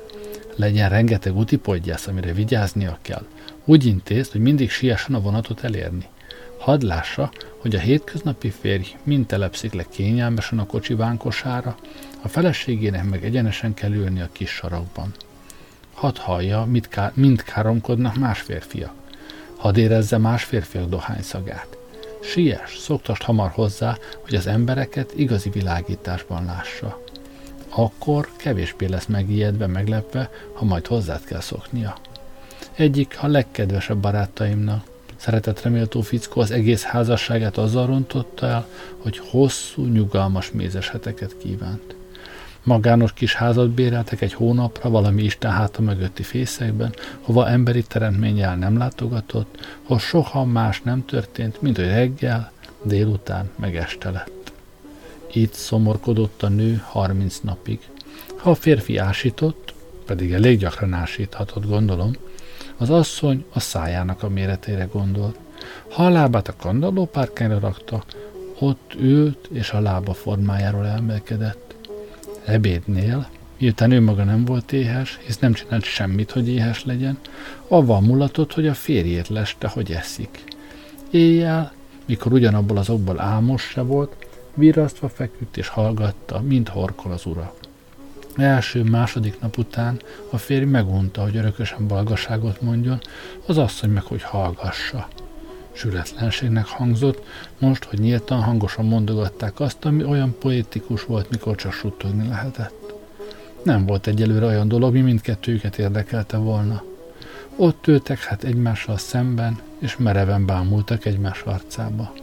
Legyen 0.56 0.90
rengeteg 0.90 1.38
utipodgyász, 1.38 2.08
amire 2.08 2.34
vigyáznia 2.34 2.98
kell. 3.02 3.26
Úgy 3.66 3.86
intézd, 3.86 4.32
hogy 4.32 4.42
mindig 4.42 4.70
siessen 4.70 5.16
a 5.16 5.22
vonatot 5.22 5.64
elérni. 5.64 6.06
Hadd 6.58 6.86
lássa, 6.86 7.32
hogy 7.58 7.76
a 7.76 7.80
hétköznapi 7.80 8.50
férj 8.50 8.96
mind 9.04 9.26
telepszik 9.26 9.74
le 9.74 9.86
kényelmesen 9.90 10.60
a 10.60 10.66
kocsi 10.66 10.94
vánkosára, 10.94 11.78
a 12.22 12.28
feleségének 12.28 13.04
meg 13.04 13.26
egyenesen 13.26 13.74
kell 13.74 13.92
ülni 13.92 14.22
a 14.22 14.30
kis 14.32 14.50
sarokban. 14.50 15.14
Hadd 15.94 16.18
hallja, 16.18 16.66
mit 16.66 16.88
ká- 16.88 17.16
mind 17.16 17.44
káromkodnak 17.44 18.16
más 18.16 18.40
férfiak. 18.40 18.94
Hadd 19.58 19.78
érezze 19.78 20.18
más 20.18 20.44
férfiak 20.44 20.90
dohányszagát. 20.90 21.78
Siess, 22.22 22.78
szoktast 22.78 23.22
hamar 23.22 23.50
hozzá, 23.50 23.98
hogy 24.22 24.36
az 24.36 24.48
embereket 24.48 25.14
igazi 25.16 25.50
világításban 25.50 26.46
lássa. 26.46 27.01
Akkor 27.76 28.30
kevésbé 28.36 28.86
lesz 28.86 29.06
megijedve, 29.06 29.68
meglepve, 29.68 30.30
ha 30.54 30.66
majd 30.66 30.88
hozzád 30.88 31.24
kell 31.24 31.40
szoknia. 31.40 31.98
Egyik 32.74 33.18
a 33.22 33.28
legkedvesebb 33.28 33.98
barátaimnak, 33.98 34.84
szeretetreméltó 35.16 36.02
fickó 36.02 36.42
az 36.42 36.52
egész 36.52 36.84
házasságát 36.84 37.58
azzal 37.58 37.86
rontotta 37.86 38.46
el, 38.46 38.68
hogy 38.98 39.18
hosszú, 39.18 39.86
nyugalmas 39.86 40.52
mézes 40.52 40.90
heteket 40.90 41.38
kívánt. 41.38 41.96
Magános 42.64 43.14
kis 43.14 43.34
házat 43.36 43.70
béreltek 43.70 44.22
egy 44.22 44.34
hónapra 44.34 44.90
valami 44.90 45.24
Isten 45.24 45.52
háta 45.52 45.82
mögötti 45.82 46.24
fészekben, 46.24 46.94
hova 47.22 47.48
emberi 47.48 47.84
teremtménnyel 47.84 48.56
nem 48.56 48.78
látogatott, 48.78 49.80
hol 49.84 50.00
soha 50.00 50.46
más 50.46 50.82
nem 50.82 51.06
történt, 51.06 51.62
mint 51.62 51.76
hogy 51.76 51.88
reggel, 51.88 52.52
délután, 52.84 53.50
meg 53.56 53.76
este 53.76 54.10
lett. 54.10 54.41
Itt 55.34 55.54
szomorkodott 55.54 56.44
a 56.44 56.50
nő 56.50 56.84
harminc 56.86 57.40
napig. 57.40 57.80
Ha 58.36 58.50
a 58.50 58.56
férfi 58.56 58.98
ásított, 58.98 59.74
pedig 60.06 60.32
elég 60.32 60.58
gyakran 60.58 60.94
ásíthatott, 60.94 61.68
gondolom, 61.68 62.12
az 62.78 62.90
asszony 62.90 63.46
a 63.54 63.60
szájának 63.60 64.24
a 64.24 64.30
méretére 64.30 64.88
gondolt. 64.92 65.38
Ha 65.90 66.06
a 66.06 66.10
lábát 66.10 66.48
a 66.48 66.56
kandallópárkányra 66.58 67.60
rakta, 67.60 68.04
ott 68.60 68.96
ült 69.00 69.50
és 69.52 69.72
a 69.72 69.80
lába 69.80 70.14
formájáról 70.14 70.88
elmelkedett. 70.88 71.76
Ebédnél, 72.46 73.30
miután 73.58 73.92
ő 73.92 74.02
maga 74.02 74.24
nem 74.24 74.46
volt 74.46 74.72
éhes, 74.72 75.20
hisz 75.26 75.40
nem 75.40 75.54
csinált 75.54 75.84
semmit, 75.84 76.32
hogy 76.32 76.50
éhes 76.50 76.86
legyen, 76.86 77.18
avval 77.68 78.02
mulatott, 78.02 78.54
hogy 78.54 78.68
a 78.68 78.74
férjét 78.74 79.28
leste, 79.28 79.68
hogy 79.68 79.92
eszik. 79.92 80.44
Éjjel, 81.12 81.72
mikor 82.06 82.34
ugyanabból 82.34 82.78
az 82.78 82.90
okból 82.90 83.20
álmos 83.20 83.62
se 83.62 83.82
volt, 83.82 84.16
virrasztva 84.54 85.10
feküdt 85.10 85.58
és 85.58 85.68
hallgatta, 85.68 86.42
mint 86.42 86.70
horkol 86.70 87.12
az 87.12 87.26
ura. 87.26 87.54
Első, 88.36 88.84
második 88.84 89.40
nap 89.40 89.58
után 89.58 90.00
a 90.30 90.38
férj 90.38 90.66
megunta, 90.66 91.22
hogy 91.22 91.36
örökösen 91.36 91.88
balgaságot 91.88 92.62
mondjon, 92.62 93.02
az 93.46 93.58
asszony 93.58 93.90
meg, 93.90 94.04
hogy 94.04 94.22
hallgassa. 94.22 95.08
Sületlenségnek 95.72 96.66
hangzott, 96.66 97.24
most, 97.60 97.84
hogy 97.84 98.00
nyíltan 98.00 98.42
hangosan 98.42 98.86
mondogatták 98.86 99.60
azt, 99.60 99.86
ami 99.86 100.04
olyan 100.04 100.36
poétikus 100.40 101.06
volt, 101.06 101.30
mikor 101.30 101.56
csak 101.56 101.72
suttogni 101.72 102.28
lehetett. 102.28 102.94
Nem 103.64 103.86
volt 103.86 104.08
egyelőre 104.08 104.46
olyan 104.46 104.68
dolog, 104.68 104.94
mi 104.94 105.02
mindkettőjüket 105.02 105.78
érdekelte 105.78 106.38
volna. 106.38 106.84
Ott 107.56 107.88
ültek 107.88 108.20
hát 108.20 108.44
egymással 108.44 108.98
szemben, 108.98 109.60
és 109.80 109.98
mereven 109.98 110.46
bámultak 110.46 111.06
egymás 111.06 111.42
arcába. 111.42 112.14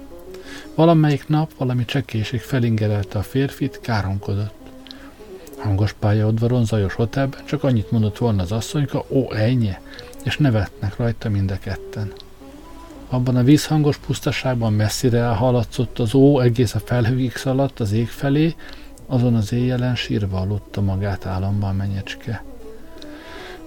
Valamelyik 0.74 1.28
nap 1.28 1.50
valami 1.56 1.84
csekéség 1.84 2.40
felingerelte 2.40 3.18
a 3.18 3.22
férfit, 3.22 3.80
káromkodott. 3.80 4.54
Hangos 5.58 5.92
pályaudvaron, 5.92 6.64
zajos 6.64 6.94
hotelben 6.94 7.40
csak 7.44 7.64
annyit 7.64 7.90
mondott 7.90 8.18
volna 8.18 8.42
az 8.42 8.52
asszonyka, 8.52 9.04
ó, 9.08 9.32
ennyi, 9.32 9.74
és 10.24 10.36
nevetnek 10.36 10.96
rajta 10.96 11.28
mind 11.28 11.50
a 11.50 11.58
ketten. 11.58 12.12
Abban 13.08 13.36
a 13.36 13.42
vízhangos 13.42 13.96
pusztaságban 13.96 14.72
messzire 14.72 15.18
elhaladszott 15.18 15.98
az 15.98 16.14
ó 16.14 16.40
egész 16.40 16.74
a 16.74 16.78
felhőig 16.78 17.36
szaladt 17.36 17.80
az 17.80 17.92
ég 17.92 18.08
felé, 18.08 18.54
azon 19.06 19.34
az 19.34 19.52
éjjelen 19.52 19.96
sírva 19.96 20.40
aludta 20.40 20.80
magát 20.80 21.26
álomban 21.26 21.76
menyecske. 21.76 22.44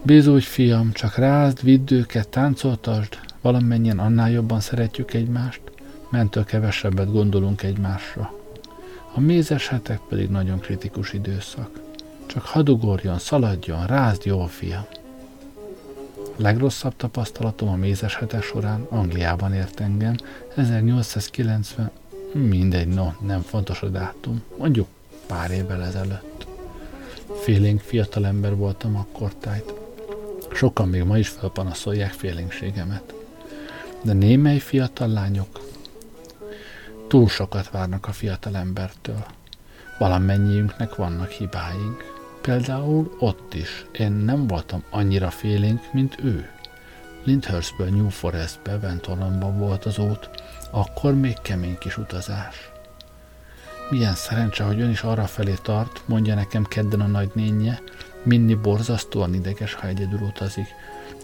Bízúgy, 0.04 0.44
fiam, 0.44 0.92
csak 0.92 1.16
rázd, 1.16 1.64
vidd 1.64 1.94
őket, 1.94 2.28
táncoltasd, 2.28 3.20
valamennyien 3.42 4.00
annál 4.00 4.32
jobban 4.32 4.60
szeretjük 4.60 5.14
egymást, 5.14 5.62
mentől 6.12 6.44
kevesebbet 6.44 7.12
gondolunk 7.12 7.64
egymásra. 7.64 8.34
A 9.14 9.20
mézes 9.20 9.68
hetek 9.68 10.00
pedig 10.10 10.30
nagyon 10.30 10.60
kritikus 10.60 11.14
időszak. 11.14 11.80
Csak 12.26 12.46
hadugorjon, 12.46 13.20
szaladjon, 13.20 13.86
rázd, 13.88 14.26
jó 14.26 14.46
fiam! 14.46 14.86
Legrosszabb 16.36 16.96
tapasztalatom 16.96 17.70
a 17.70 17.76
mézes 17.76 18.16
hetek 18.16 18.44
során 18.44 18.86
Angliában 18.90 19.54
ért 19.54 19.80
engem, 19.80 20.16
1890, 20.56 21.92
mindegy, 22.34 22.88
no, 22.88 23.12
nem 23.20 23.42
fontos 23.42 23.82
a 23.82 23.88
dátum, 23.88 24.44
mondjuk 24.58 24.88
pár 25.28 25.52
évvel 25.52 25.84
ezelőtt. 25.84 26.48
Félénk 27.42 27.80
fiatalember 27.80 28.56
voltam 28.56 28.96
akkor 28.96 29.34
tájt. 29.34 29.74
Sokan 30.54 30.90
még 30.90 31.04
ma 31.04 31.18
is 31.18 31.28
felpanaszolják 31.28 32.12
félénkségemet. 32.12 33.14
De 34.02 34.14
némely 34.14 34.58
fiatal 34.58 35.08
lányok 35.08 35.71
túl 37.12 37.28
sokat 37.28 37.70
várnak 37.70 38.08
a 38.08 38.12
fiatal 38.12 38.56
embertől. 38.56 39.26
Valamennyiünknek 40.00 40.96
vannak 40.96 41.30
hibáink. 41.30 42.14
Például 42.42 43.16
ott 43.20 43.54
is 43.54 43.86
én 43.92 44.12
nem 44.12 44.48
voltam 44.48 44.84
annyira 44.90 45.30
félénk, 45.30 45.94
mint 45.94 46.16
ő. 46.24 46.50
Lyndhurstből 47.24 47.90
New 47.90 48.10
Forestbe, 48.10 48.80
Ventorlanban 48.80 49.58
volt 49.58 49.86
az 49.86 49.98
út, 49.98 50.30
akkor 50.72 51.14
még 51.14 51.42
kemény 51.42 51.78
kis 51.78 51.98
utazás. 51.98 52.72
Milyen 53.90 54.16
szerencse, 54.16 54.64
hogy 54.64 54.82
ön 54.82 54.90
is 54.90 55.02
arra 55.02 55.26
felé 55.26 55.54
tart, 55.62 56.02
mondja 56.06 56.36
nekem 56.36 56.64
kedden 56.64 57.02
a 57.02 57.08
nagynénye, 57.08 57.82
Minni 58.24 58.56
borzasztóan 58.56 59.34
ideges, 59.34 59.74
ha 59.74 59.88
egyedül 59.88 60.20
utazik. 60.20 60.68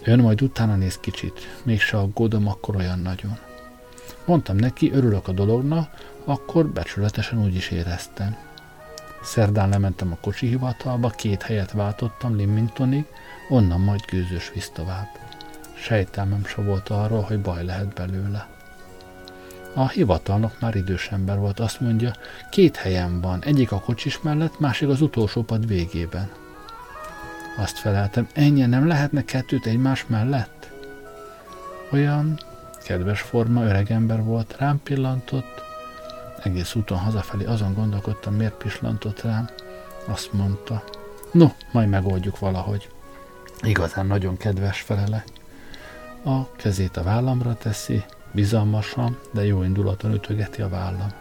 Ön 0.04 0.18
majd 0.18 0.42
utána 0.42 0.76
néz 0.76 0.98
kicsit, 0.98 1.60
mégse 1.62 1.98
aggódom 1.98 2.48
akkor 2.48 2.76
olyan 2.76 2.98
nagyon. 2.98 3.47
Mondtam 4.28 4.56
neki, 4.56 4.92
örülök 4.92 5.28
a 5.28 5.32
dolognak, 5.32 5.90
akkor 6.24 6.66
becsületesen 6.66 7.42
úgy 7.42 7.54
is 7.54 7.70
éreztem. 7.70 8.36
Szerdán 9.22 9.68
lementem 9.68 10.12
a 10.12 10.18
kocsi 10.20 10.46
hivatalba, 10.46 11.08
két 11.08 11.42
helyet 11.42 11.72
váltottam 11.72 12.36
Limingtonig, 12.36 13.04
onnan 13.48 13.80
majd 13.80 14.00
gőzös 14.10 14.50
visz 14.54 14.70
tovább. 14.74 15.08
Sejtelmem 15.74 16.44
se 16.44 16.62
volt 16.62 16.88
arról, 16.88 17.22
hogy 17.22 17.40
baj 17.40 17.64
lehet 17.64 17.94
belőle. 17.94 18.48
A 19.74 19.88
hivatalnok 19.88 20.60
már 20.60 20.74
idős 20.74 21.08
ember 21.08 21.38
volt, 21.38 21.60
azt 21.60 21.80
mondja, 21.80 22.12
két 22.50 22.76
helyen 22.76 23.20
van, 23.20 23.44
egyik 23.44 23.72
a 23.72 23.80
kocsis 23.80 24.20
mellett, 24.20 24.58
másik 24.58 24.88
az 24.88 25.00
utolsó 25.00 25.42
pad 25.42 25.66
végében. 25.66 26.30
Azt 27.56 27.78
feleltem, 27.78 28.28
ennyi 28.32 28.66
nem 28.66 28.86
lehetne 28.86 29.24
kettőt 29.24 29.66
egymás 29.66 30.06
mellett? 30.06 30.70
Olyan 31.92 32.38
kedves 32.88 33.20
forma 33.20 33.64
öregember 33.64 34.22
volt, 34.22 34.56
rám 34.58 34.80
pillantott, 34.82 35.62
egész 36.42 36.74
úton 36.74 36.98
hazafelé 36.98 37.44
azon 37.44 37.74
gondolkodtam, 37.74 38.34
miért 38.34 38.54
pislantott 38.54 39.22
rám. 39.22 39.48
Azt 40.06 40.32
mondta, 40.32 40.84
no, 41.32 41.46
majd 41.72 41.88
megoldjuk 41.88 42.38
valahogy. 42.38 42.88
Igazán 43.62 44.06
nagyon 44.06 44.36
kedves 44.36 44.80
felele. 44.80 45.24
A 46.24 46.52
kezét 46.56 46.96
a 46.96 47.02
vállamra 47.02 47.54
teszi, 47.54 48.04
bizalmasan, 48.32 49.18
de 49.30 49.44
jó 49.44 49.62
indulaton 49.62 50.12
ütögeti 50.12 50.62
a 50.62 50.68
vállam. 50.68 51.12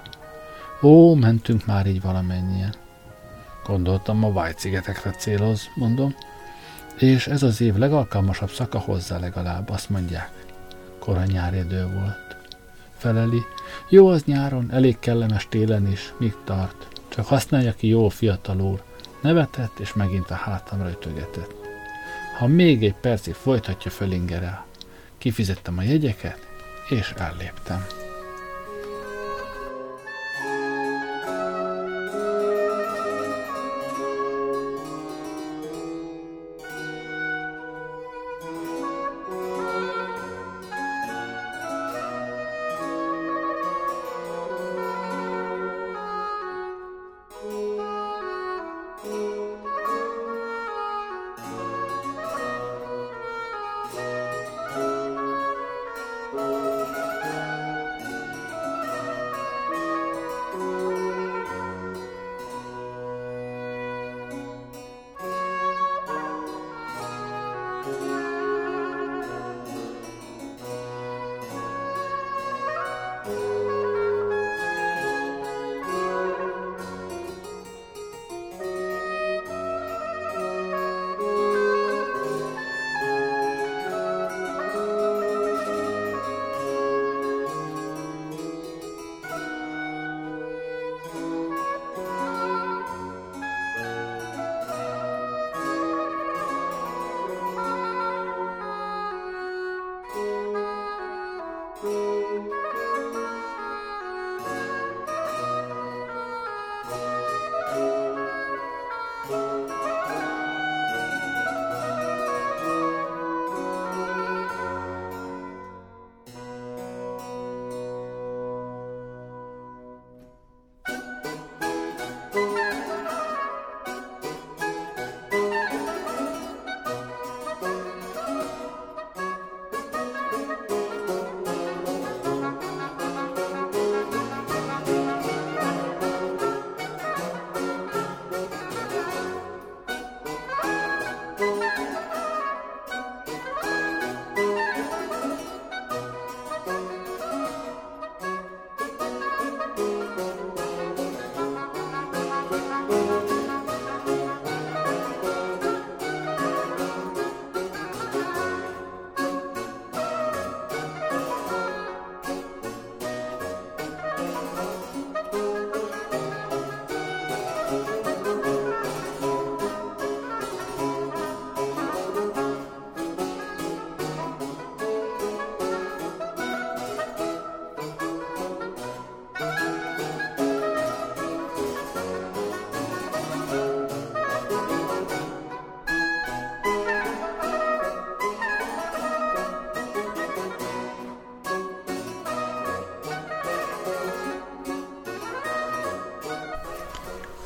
Ó, 0.82 1.13
mentünk 1.13 1.65
már 1.65 1.86
így 1.86 2.01
valamennyien. 2.01 2.73
Gondoltam, 3.65 4.23
a 4.23 4.27
White-szigetekre 4.27 5.12
céloz, 5.12 5.69
mondom, 5.75 6.15
és 6.97 7.27
ez 7.27 7.43
az 7.43 7.62
év 7.62 7.75
legalkalmasabb 7.75 8.49
szaka 8.49 8.80
hozzá 8.80 9.17
legalább, 9.19 9.69
azt 9.69 9.89
mondják. 9.89 10.37
Kora 11.08 11.26
nyári 11.26 11.58
idő 11.58 11.88
volt. 11.93 12.36
Feleli, 12.98 13.41
jó 13.89 14.08
az 14.08 14.24
nyáron, 14.24 14.72
elég 14.72 15.00
kellemes 15.00 15.48
télen 15.50 15.88
is, 15.91 16.13
míg 16.17 16.34
tart. 16.43 16.88
Csak 17.08 17.26
használja 17.26 17.74
ki 17.74 17.88
jó 17.88 18.10
fiatal 18.10 18.62
úr. 18.62 18.84
Nevetett, 19.22 19.80
és 19.80 19.93
megint 19.93 20.30
a 20.30 20.34
hátamra 20.34 20.89
ütögetett. 20.89 21.56
Ha 22.38 22.48
még 22.48 22.84
egy 22.84 22.93
percig 22.93 23.34
folytatja, 23.34 23.91
fölingerel. 23.91 24.65
Kifizettem 25.17 25.78
a 25.78 25.82
jegyeket, 25.82 26.48
és 26.89 27.13
elléptem. 27.17 27.86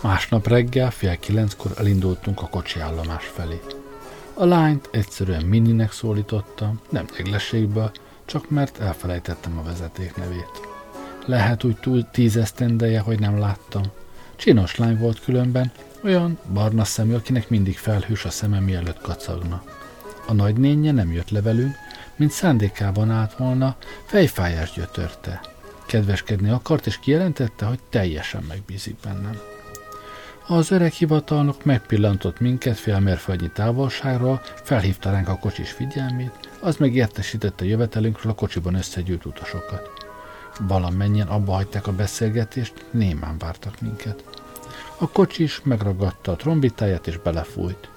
Másnap 0.02 0.47
reggel 0.47 0.91
fél 0.91 1.18
kilenckor 1.18 1.72
elindultunk 1.78 2.41
a 2.41 2.47
kocsi 2.47 2.80
állomás 2.80 3.26
felé. 3.26 3.62
A 4.34 4.45
lányt 4.45 4.89
egyszerűen 4.91 5.45
Mininek 5.45 5.91
szólítottam, 5.91 6.80
nem 6.89 7.06
nyeglességből, 7.18 7.91
csak 8.26 8.49
mert 8.49 8.80
elfelejtettem 8.80 9.58
a 9.58 9.64
vezeték 9.64 10.16
nevét. 10.16 10.70
Lehet 11.26 11.64
úgy 11.64 11.78
túl 11.78 12.10
tíz 12.12 12.38
esztendeje, 12.38 12.99
hogy 12.99 13.20
nem 13.20 13.39
láttam. 13.39 13.84
Csinos 14.36 14.76
lány 14.76 14.97
volt 14.97 15.24
különben, 15.24 15.72
olyan 16.04 16.39
barna 16.54 16.84
szemű, 16.84 17.14
akinek 17.14 17.49
mindig 17.49 17.78
felhős 17.78 18.26
a 18.26 18.30
szeme 18.30 18.60
mielőtt 18.60 19.02
kacagna. 19.02 19.64
A 20.28 20.34
nagynénye 20.34 20.91
nem 20.91 21.12
jött 21.12 21.30
le 21.30 21.41
velünk, 21.41 21.76
mint 22.16 22.32
szándékában 22.32 23.12
állt 23.12 23.34
volna, 23.34 23.76
fejfájás 24.06 24.72
gyötörte. 24.72 25.41
Kedveskedni 25.86 26.49
akart, 26.49 26.86
és 26.88 26.99
kijelentette, 26.99 27.66
hogy 27.66 27.80
teljesen 27.89 28.43
megbízik 28.47 28.95
bennem. 29.04 29.51
Az 30.52 30.72
öreg 30.72 30.91
hivatalnok 30.91 31.66
megpillantott 31.66 32.39
minket 32.39 32.78
félmérföldnyi 32.78 33.49
távolságról, 33.49 34.41
felhívta 34.64 35.12
ránk 35.12 35.28
a 35.28 35.38
kocsis 35.38 35.72
figyelmét, 35.72 36.49
az 36.60 36.76
meg 36.78 36.95
értesítette 36.95 37.66
jövetelünkről 37.66 38.32
a 38.32 38.36
kocsiban 38.36 38.76
összegyűlt 38.76 39.26
utasokat. 39.26 39.89
Valamennyien 40.60 41.28
abba 41.28 41.52
hagyták 41.52 41.88
a 41.88 41.91
beszélgetést, 41.91 42.74
némán 42.91 43.38
vártak 43.38 43.82
minket. 43.82 44.24
A 44.97 45.10
kocsis 45.10 45.62
megragadta 45.64 46.32
a 46.32 46.36
trombitáját 46.36 47.08
és 47.08 47.18
belefújt. 47.18 47.89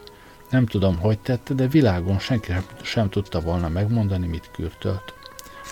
Nem 0.50 0.66
tudom, 0.66 0.98
hogy 0.98 1.18
tette, 1.18 1.54
de 1.54 1.66
világon 1.66 2.18
senki 2.18 2.52
sem 2.82 3.08
tudta 3.08 3.40
volna 3.40 3.68
megmondani, 3.68 4.26
mit 4.26 4.50
kürtölt. 4.52 5.14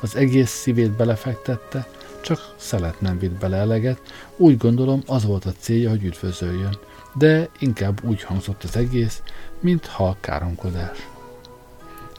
Az 0.01 0.16
egész 0.16 0.51
szívét 0.51 0.91
belefektette, 0.91 1.87
csak 2.22 2.54
szelet 2.56 3.00
nem 3.00 3.18
vitt 3.18 3.38
bele 3.38 3.56
eleget, 3.56 4.00
úgy 4.36 4.56
gondolom 4.56 5.02
az 5.06 5.24
volt 5.24 5.44
a 5.44 5.52
célja, 5.58 5.90
hogy 5.90 6.04
üdvözöljön, 6.04 6.78
de 7.14 7.48
inkább 7.58 8.04
úgy 8.04 8.22
hangzott 8.22 8.62
az 8.62 8.76
egész, 8.76 9.22
mint 9.60 9.86
ha 9.86 10.16
káromkodás. 10.20 11.08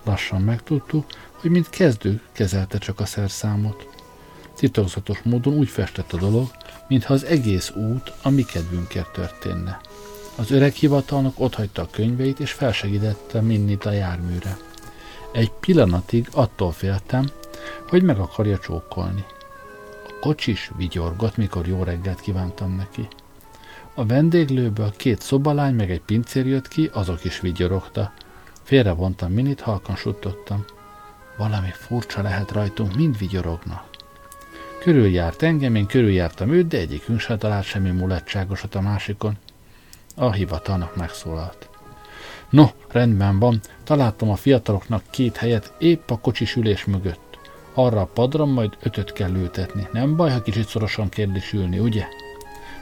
Lassan 0.03 0.41
megtudtuk, 0.41 1.05
hogy 1.33 1.51
mint 1.51 1.69
kezdő 1.69 2.21
kezelte 2.31 2.77
csak 2.77 2.99
a 2.99 3.05
szerszámot. 3.05 3.87
Titokzatos 4.55 5.21
módon 5.23 5.53
úgy 5.53 5.69
festett 5.69 6.13
a 6.13 6.17
dolog, 6.17 6.51
mintha 6.87 7.13
az 7.13 7.23
egész 7.23 7.71
út 7.75 8.13
a 8.21 8.29
mi 8.29 8.43
kedvünkért 8.43 9.11
történne. 9.13 9.79
Az 10.35 10.51
öreg 10.51 10.73
hivatalnok 10.73 11.39
otthagyta 11.39 11.81
a 11.81 11.87
könyveit, 11.91 12.39
és 12.39 12.51
felsegítette 12.51 13.41
Minnit 13.41 13.85
a 13.85 13.91
járműre. 13.91 14.57
Egy 15.31 15.51
pillanatig 15.51 16.27
attól 16.31 16.71
féltem, 16.71 17.29
hogy 17.89 18.03
meg 18.03 18.19
akarja 18.19 18.57
csókolni. 18.57 19.25
Kocsis 20.23 20.71
vigyorgott, 20.77 21.37
mikor 21.37 21.67
jó 21.67 21.83
reggelt 21.83 22.19
kívántam 22.19 22.75
neki. 22.75 23.07
A 23.93 24.05
vendéglőből 24.05 24.93
két 24.97 25.21
szobalány 25.21 25.75
meg 25.75 25.91
egy 25.91 26.01
pincér 26.01 26.47
jött 26.47 26.67
ki, 26.67 26.89
azok 26.93 27.23
is 27.23 27.39
vigyorogta. 27.39 28.13
Félrevontam 28.61 29.31
Minit, 29.31 29.61
halkan 29.61 29.95
suttottam. 29.95 30.65
Valami 31.37 31.69
furcsa 31.71 32.21
lehet 32.21 32.51
rajtunk, 32.51 32.95
mind 32.95 33.17
vigyorognak. 33.17 33.85
Körüljárt 34.79 35.41
engem, 35.41 35.75
én 35.75 35.85
körüljártam 35.85 36.51
őt, 36.51 36.67
de 36.67 36.77
egyikünk 36.77 37.19
se 37.19 37.37
talált 37.37 37.65
semmi 37.65 37.89
mulatságosat 37.89 38.75
a 38.75 38.81
másikon. 38.81 39.37
A 40.15 40.31
hivatalnak 40.31 40.95
megszólalt. 40.95 41.69
No, 42.49 42.65
rendben 42.87 43.39
van, 43.39 43.59
találtam 43.83 44.29
a 44.29 44.35
fiataloknak 44.35 45.03
két 45.09 45.37
helyet 45.37 45.73
épp 45.77 46.09
a 46.09 46.19
kocsis 46.19 46.55
ülés 46.55 46.85
mögött. 46.85 47.22
Arra 47.73 48.01
a 48.01 48.05
padra 48.05 48.45
majd 48.45 48.77
ötöt 48.81 49.13
kell 49.13 49.31
ültetni. 49.35 49.87
Nem 49.91 50.15
baj, 50.15 50.31
ha 50.31 50.41
kicsit 50.41 50.67
szorosan 50.67 51.09
kérdés 51.09 51.53
ülni, 51.53 51.79
ugye? 51.79 52.05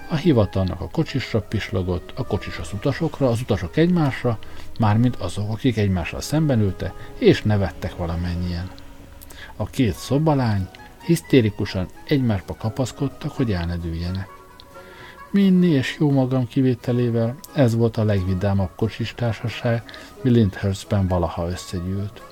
A 0.10 0.16
hivatalnak 0.16 0.82
a 0.82 0.90
kocsisra 0.92 1.42
pislogott, 1.42 2.12
a 2.16 2.26
kocsis 2.26 2.58
az 2.58 2.74
utasokra, 2.74 3.28
az 3.28 3.42
utasok 3.42 3.78
egymásra, 3.78 4.40
mármint 4.80 5.16
azok, 5.16 5.52
akik 5.52 5.78
egymással 5.78 6.22
szemben 6.22 6.60
ülte, 6.60 6.94
és 7.18 7.42
nevettek 7.42 7.96
valamennyien. 7.96 8.70
A 9.56 9.66
két 9.66 9.94
szobalány 9.94 10.68
hisztérikusan 11.06 11.88
egymásba 12.08 12.56
kapaszkodtak, 12.56 13.32
hogy 13.32 13.52
elnedüljenek. 13.52 14.28
Minni 15.30 15.68
és 15.68 15.96
jó 16.00 16.12
magam 16.12 16.48
kivételével 16.48 17.36
ez 17.54 17.76
volt 17.76 17.98
a 17.98 18.04
legvidámabb 18.04 18.70
kocsis 18.76 19.14
társaság, 19.16 19.84
mi 20.22 20.30
Lindhurstben 20.30 21.08
valaha 21.08 21.50
összegyűlt. 21.50 22.31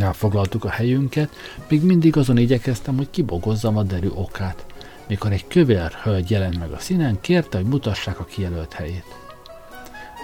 Elfoglaltuk 0.00 0.64
a 0.64 0.68
helyünket, 0.68 1.30
még 1.68 1.82
mindig 1.82 2.16
azon 2.16 2.36
igyekeztem, 2.36 2.96
hogy 2.96 3.10
kibogozzam 3.10 3.76
a 3.76 3.82
derű 3.82 4.08
okát. 4.14 4.64
Mikor 5.06 5.32
egy 5.32 5.46
kövér 5.46 5.92
hölgy 6.02 6.30
jelent 6.30 6.58
meg 6.58 6.72
a 6.72 6.78
színen, 6.78 7.20
kérte, 7.20 7.56
hogy 7.56 7.66
mutassák 7.66 8.20
a 8.20 8.24
kijelölt 8.24 8.72
helyét. 8.72 9.04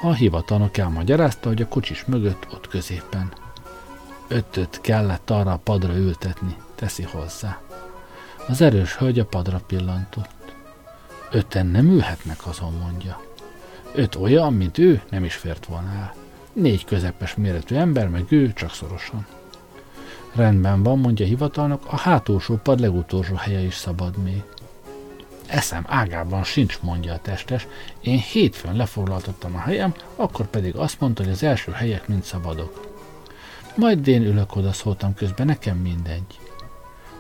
A 0.02 0.12
hivatalnok 0.12 0.76
elmagyarázta, 0.76 1.48
hogy 1.48 1.62
a 1.62 1.68
kocsis 1.68 2.04
mögött 2.04 2.46
ott 2.52 2.68
középen. 2.68 3.32
Ötöt 4.28 4.80
kellett 4.80 5.30
arra 5.30 5.52
a 5.52 5.60
padra 5.62 5.96
ültetni, 5.96 6.56
teszi 6.74 7.02
hozzá. 7.02 7.60
Az 8.48 8.60
erős 8.60 8.96
hölgy 8.96 9.18
a 9.18 9.24
padra 9.24 9.60
pillantott. 9.66 10.54
Öten 11.30 11.66
nem 11.66 11.86
ülhetnek, 11.86 12.46
azon 12.46 12.72
mondja. 12.72 13.20
Öt 13.94 14.14
olyan, 14.14 14.52
mint 14.52 14.78
ő, 14.78 15.02
nem 15.10 15.24
is 15.24 15.34
fért 15.34 15.66
volna 15.66 15.92
el. 15.92 16.14
Négy 16.52 16.84
közepes 16.84 17.34
méretű 17.34 17.74
ember, 17.74 18.08
meg 18.08 18.24
ő 18.28 18.52
csak 18.52 18.70
szorosan. 18.70 19.26
Rendben 20.36 20.82
van, 20.82 20.98
mondja 20.98 21.24
a 21.24 21.28
hivatalnok, 21.28 21.86
a 21.86 21.96
hátulsó 21.96 22.56
pad 22.56 22.80
legutolsó 22.80 23.34
helye 23.34 23.60
is 23.60 23.74
szabad 23.74 24.16
még. 24.16 24.42
Eszem 25.46 25.84
ágában 25.88 26.44
sincs, 26.44 26.78
mondja 26.82 27.12
a 27.12 27.18
testes. 27.18 27.66
Én 28.00 28.18
hétfőn 28.18 28.76
lefoglaltottam 28.76 29.54
a 29.54 29.58
helyem, 29.58 29.94
akkor 30.16 30.46
pedig 30.46 30.76
azt 30.76 31.00
mondta, 31.00 31.22
hogy 31.22 31.32
az 31.32 31.42
első 31.42 31.72
helyek 31.72 32.08
mind 32.08 32.22
szabadok. 32.22 32.86
Majd 33.76 34.06
én 34.06 34.22
ülök 34.22 34.56
oda, 34.56 34.72
szóltam 34.72 35.14
közben, 35.14 35.46
nekem 35.46 35.76
mindegy. 35.76 36.40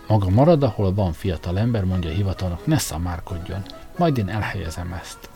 Maga 0.06 0.28
marad, 0.28 0.62
ahol 0.62 0.94
van 0.94 1.12
fiatal 1.12 1.58
ember, 1.58 1.84
mondja 1.84 2.10
a 2.10 2.14
hivatalnok, 2.14 2.66
ne 2.66 2.78
szamárkodjon, 2.78 3.62
majd 3.98 4.18
én 4.18 4.28
elhelyezem 4.28 4.92
ezt. 5.00 5.30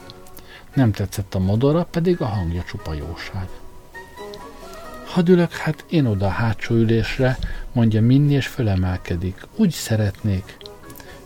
Nem 0.75 0.93
tetszett 0.93 1.35
a 1.35 1.39
modora, 1.39 1.85
pedig 1.85 2.21
a 2.21 2.27
hangja 2.27 2.63
csupa 2.63 2.95
jóság. 2.95 3.49
Hadd 5.11 5.29
ülök 5.29 5.53
hát 5.53 5.85
én 5.89 6.07
oda 6.07 6.27
a 6.27 6.31
hátsó 6.31 6.75
ülésre, 6.75 7.39
mondja 7.73 8.03
Minni, 8.03 8.35
és 8.35 8.47
fölemelkedik. 8.47 9.47
Úgy 9.57 9.71
szeretnék. 9.71 10.57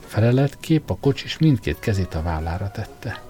Felelet 0.07 0.57
kép 0.61 0.91
a 0.91 0.97
kocsis 1.01 1.39
mindkét 1.39 1.79
kezét 1.79 2.15
a 2.15 2.23
vállára 2.23 2.71
tette. 2.71 3.23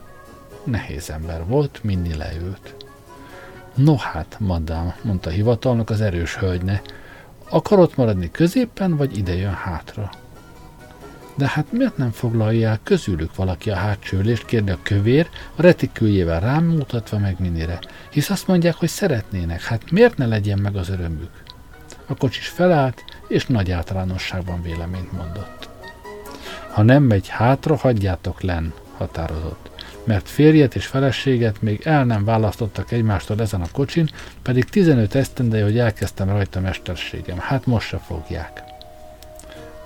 Nehéz 0.64 1.11
ember 1.11 1.46
volt, 1.46 1.80
Minni 1.82 2.14
leült. 2.14 2.74
No 3.74 3.96
hát, 3.96 4.36
madám, 4.38 4.94
mondta 5.02 5.30
hivatalnok 5.30 5.90
az 5.90 6.00
erős 6.00 6.36
hölgyne, 6.36 6.82
akarod 7.48 7.92
maradni 7.96 8.30
középen, 8.30 8.96
vagy 8.96 9.18
ide 9.18 9.34
jön 9.34 9.55
hátra? 9.55 10.11
De 11.37 11.49
hát 11.49 11.72
miért 11.72 11.97
nem 11.97 12.11
foglalja 12.11 12.78
közülük 12.82 13.37
valaki 13.37 13.70
a 13.70 13.74
hátsülést, 13.74 14.45
kérde 14.45 14.72
a 14.72 14.78
kövér, 14.82 15.28
a 15.57 15.62
retiküljével 15.62 16.41
rám 16.41 16.64
mutatva 16.64 17.18
meg 17.18 17.37
minire. 17.39 17.78
Hisz 18.11 18.30
azt 18.30 18.47
mondják, 18.47 18.74
hogy 18.74 18.89
szeretnének, 18.89 19.62
hát 19.62 19.91
miért 19.91 20.16
ne 20.16 20.26
legyen 20.26 20.59
meg 20.59 20.76
az 20.76 20.89
örömük? 20.89 21.43
A 22.07 22.14
kocsis 22.14 22.49
felállt, 22.49 23.05
és 23.28 23.47
nagy 23.47 23.70
általánosságban 23.70 24.62
véleményt 24.62 25.12
mondott. 25.12 25.68
Ha 26.70 26.82
nem 26.82 27.03
megy 27.03 27.28
hátra, 27.28 27.76
hagyjátok 27.76 28.41
len, 28.41 28.72
határozott. 28.97 29.70
Mert 30.05 30.28
férjet 30.28 30.74
és 30.74 30.87
feleséget 30.87 31.62
még 31.62 31.80
el 31.85 32.05
nem 32.05 32.24
választottak 32.24 32.93
egymástól 32.93 33.41
ezen 33.41 33.61
a 33.61 33.68
kocsin, 33.72 34.11
pedig 34.43 34.64
15 34.64 35.14
esztendeje, 35.14 35.64
hogy 35.64 35.78
elkezdtem 35.78 36.28
rajta 36.28 36.61
mesterségem. 36.61 37.39
Hát 37.39 37.66
most 37.66 37.89
se 37.89 37.99
fogják. 37.99 38.74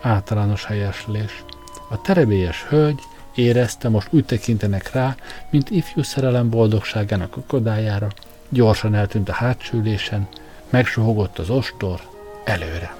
Általános 0.09 0.65
helyeslés. 0.65 1.45
A 1.89 2.01
terebélyes 2.01 2.65
hölgy 2.69 3.01
érezte, 3.35 3.89
most 3.89 4.09
úgy 4.11 4.25
tekintenek 4.25 4.93
rá, 4.93 5.17
mint 5.51 5.71
ifjú 5.71 6.03
szerelem 6.03 6.51
boldogságának 6.51 7.37
akadályára, 7.37 8.09
gyorsan 8.49 8.95
eltűnt 8.95 9.29
a 9.29 9.33
hátsülésen, 9.33 10.29
megsuhogott 10.71 11.39
az 11.39 11.51
ostor, 11.51 12.01
előre. 12.45 12.97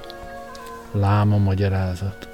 Láma 0.93 1.37
magyarázat. 1.37 2.29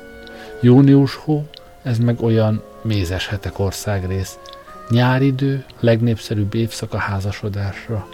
Június 0.61 1.15
hó, 1.15 1.47
ez 1.83 1.99
meg 1.99 2.23
olyan 2.23 2.63
mézes 2.83 3.29
hetek 3.29 3.59
országrész. 3.59 4.39
Nyáridő, 4.91 5.65
legnépszerűbb 5.81 6.55
évszak 6.55 6.95
a 6.95 6.99
házasodásra. 6.99 8.09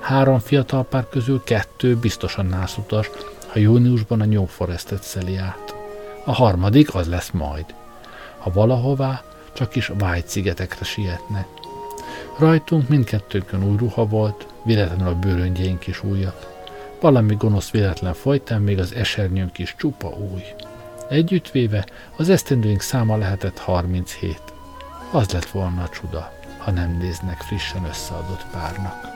Három 0.00 0.38
fiatal 0.38 0.84
pár 0.84 1.06
közül 1.08 1.42
kettő 1.44 1.96
biztosan 1.96 2.46
nászutas, 2.46 3.10
ha 3.46 3.58
júniusban 3.58 4.20
a 4.20 4.24
New 4.24 4.44
Forestet 4.44 5.02
szeli 5.02 5.36
át. 5.36 5.65
A 6.28 6.32
harmadik 6.32 6.94
az 6.94 7.08
lesz 7.08 7.30
majd. 7.30 7.64
Ha 8.38 8.50
valahová, 8.52 9.22
csak 9.52 9.76
is 9.76 9.88
White 9.88 10.28
szigetekre 10.28 10.84
sietne. 10.84 11.46
Rajtunk 12.38 12.88
mindkettőnkön 12.88 13.64
új 13.64 13.76
ruha 13.76 14.06
volt, 14.06 14.46
véletlenül 14.64 15.06
a 15.06 15.18
bőröngyeink 15.18 15.86
is 15.86 16.02
újak. 16.02 16.54
Valami 17.00 17.34
gonosz 17.34 17.70
véletlen 17.70 18.14
folytán 18.14 18.62
még 18.62 18.78
az 18.78 18.94
esernyőnk 18.94 19.58
is 19.58 19.74
csupa 19.78 20.08
új. 20.08 20.42
Együttvéve 21.08 21.86
az 22.16 22.28
esztendőink 22.28 22.80
száma 22.80 23.16
lehetett 23.16 23.58
37. 23.58 24.40
Az 25.10 25.30
lett 25.30 25.50
volna 25.50 25.82
a 25.82 25.88
csuda, 25.88 26.32
ha 26.58 26.70
nem 26.70 26.96
néznek 26.96 27.40
frissen 27.40 27.84
összeadott 27.84 28.46
párnak. 28.52 29.15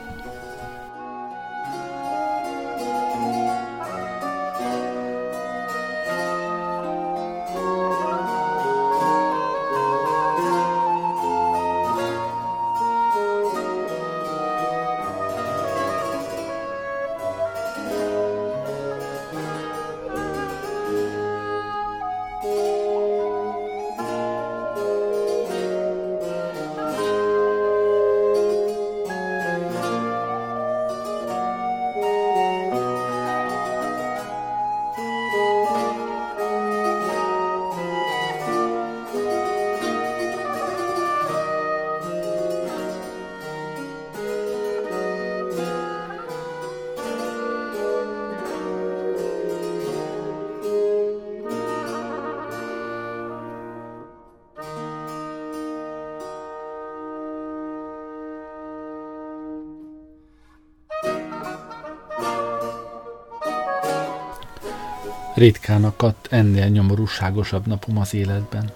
Ritkán 65.41 65.83
akadt 65.83 66.27
ennél 66.29 66.67
nyomorúságosabb 66.67 67.67
napom 67.67 67.97
az 67.97 68.13
életben. 68.13 68.71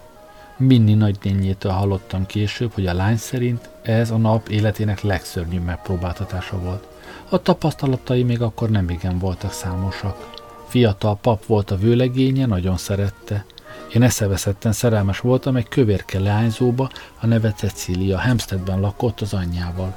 Minni 0.57 0.93
nagynényétől 0.93 1.71
hallottam 1.71 2.25
később, 2.25 2.71
hogy 2.71 2.87
a 2.87 2.93
lány 2.93 3.17
szerint 3.17 3.69
ez 3.81 4.11
a 4.11 4.17
nap 4.17 4.49
életének 4.49 5.01
legszörnyűbb 5.01 5.63
megpróbáltatása 5.63 6.59
volt. 6.59 6.87
A 7.29 7.41
tapasztalatai 7.41 8.23
még 8.23 8.41
akkor 8.41 8.69
nem 8.69 8.89
igen 8.89 9.19
voltak 9.19 9.51
számosak. 9.51 10.29
Fiatal 10.67 11.17
pap 11.17 11.45
volt 11.45 11.71
a 11.71 11.77
vőlegénye, 11.77 12.45
nagyon 12.45 12.77
szerette. 12.77 13.45
Én 13.93 14.03
eszeveszetten 14.03 14.71
szerelmes 14.71 15.19
voltam 15.19 15.55
egy 15.55 15.67
kövérke 15.67 16.19
leányzóba, 16.19 16.89
a 17.19 17.25
neve 17.25 17.51
Cecília, 17.51 18.17
Hemstedben 18.17 18.79
lakott 18.79 19.21
az 19.21 19.33
anyjával. 19.33 19.95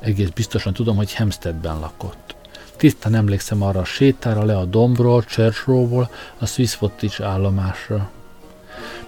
Egész 0.00 0.28
biztosan 0.28 0.72
tudom, 0.72 0.96
hogy 0.96 1.12
Hemstedben 1.12 1.78
lakott. 1.78 2.27
Tisztán 2.78 3.14
emlékszem 3.14 3.62
arra 3.62 3.80
a 3.80 3.84
sétára 3.84 4.44
le 4.44 4.56
a 4.56 4.64
dombról, 4.64 5.22
Church 5.22 5.66
Row-ból, 5.66 6.10
a 6.38 6.46
Swiss 6.46 6.76
Cottage 6.76 7.24
állomásra. 7.24 8.10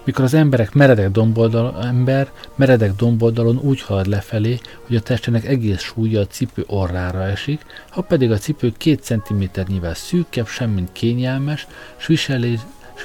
Mikor 0.03 0.23
az 0.23 0.33
emberek 0.33 0.73
meredek 0.73 1.11
domboldalon, 1.11 1.85
ember 1.85 2.31
meredek 2.55 2.95
domboldalon 2.95 3.57
úgy 3.57 3.81
halad 3.81 4.07
lefelé, 4.07 4.59
hogy 4.87 4.95
a 4.95 5.01
testének 5.01 5.45
egész 5.45 5.81
súlya 5.81 6.19
a 6.19 6.27
cipő 6.27 6.63
orrára 6.67 7.23
esik, 7.23 7.65
ha 7.89 8.01
pedig 8.01 8.31
a 8.31 8.37
cipő 8.37 8.73
két 8.77 9.03
centiméternyivel 9.03 9.93
szűkebb, 9.93 10.47
semmint 10.47 10.89
kényelmes, 10.91 11.67
s 11.97 12.07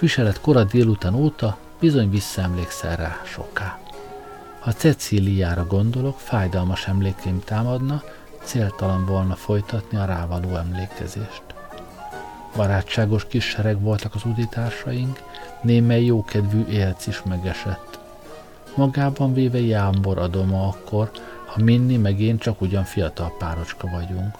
viselet 0.00 0.40
kora 0.40 0.64
délután 0.64 1.14
óta 1.14 1.58
bizony 1.80 2.10
visszaemlékszel 2.10 2.96
rá 2.96 3.20
soká. 3.24 3.78
Ha 4.58 4.72
Cecíliára 4.72 5.66
gondolok, 5.66 6.20
fájdalmas 6.20 6.86
emlékeim 6.86 7.40
támadna, 7.44 8.02
céltalan 8.46 9.06
volna 9.06 9.34
folytatni 9.34 9.98
a 9.98 10.04
rávaló 10.04 10.56
emlékezést. 10.56 11.42
Barátságos 12.56 13.26
kis 13.26 13.44
sereg 13.44 13.80
voltak 13.80 14.14
az 14.14 14.24
uditársaink, 14.24 15.22
némely 15.62 16.04
jókedvű 16.04 16.64
élc 16.66 17.06
is 17.06 17.22
megesett. 17.22 17.98
Magában 18.74 19.32
véve 19.32 19.60
jámbor 19.60 20.18
adoma 20.18 20.68
akkor, 20.68 21.10
ha 21.46 21.62
Minni 21.62 21.96
meg 21.96 22.20
én 22.20 22.38
csak 22.38 22.60
ugyan 22.60 22.84
fiatal 22.84 23.36
párocska 23.38 23.88
vagyunk. 23.88 24.36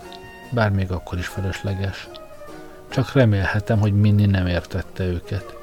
Bár 0.51 0.71
még 0.71 0.93
akkor 0.93 1.19
is 1.19 1.27
felesleges. 1.27 2.09
Csak 2.89 3.13
remélhetem, 3.13 3.81
hogy 3.81 3.95
Minni 3.95 4.27
nem 4.27 4.47
értette 4.47 5.05
őket. 5.05 5.57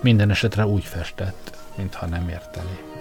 Minden 0.00 0.30
esetre 0.30 0.66
úgy 0.66 0.84
festett, 0.84 1.56
mintha 1.74 2.06
nem 2.06 2.28
érteni. 2.28 2.95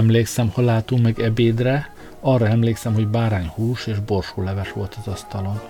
Emlékszem, 0.00 0.50
hol 0.54 0.64
látunk 0.64 1.02
meg 1.02 1.20
ebédre, 1.20 1.94
arra 2.20 2.48
emlékszem, 2.48 2.94
hogy 2.94 3.06
bárányhús 3.06 3.86
és 3.86 3.96
leves 4.34 4.72
volt 4.72 4.96
az 5.00 5.12
asztalon. 5.12 5.60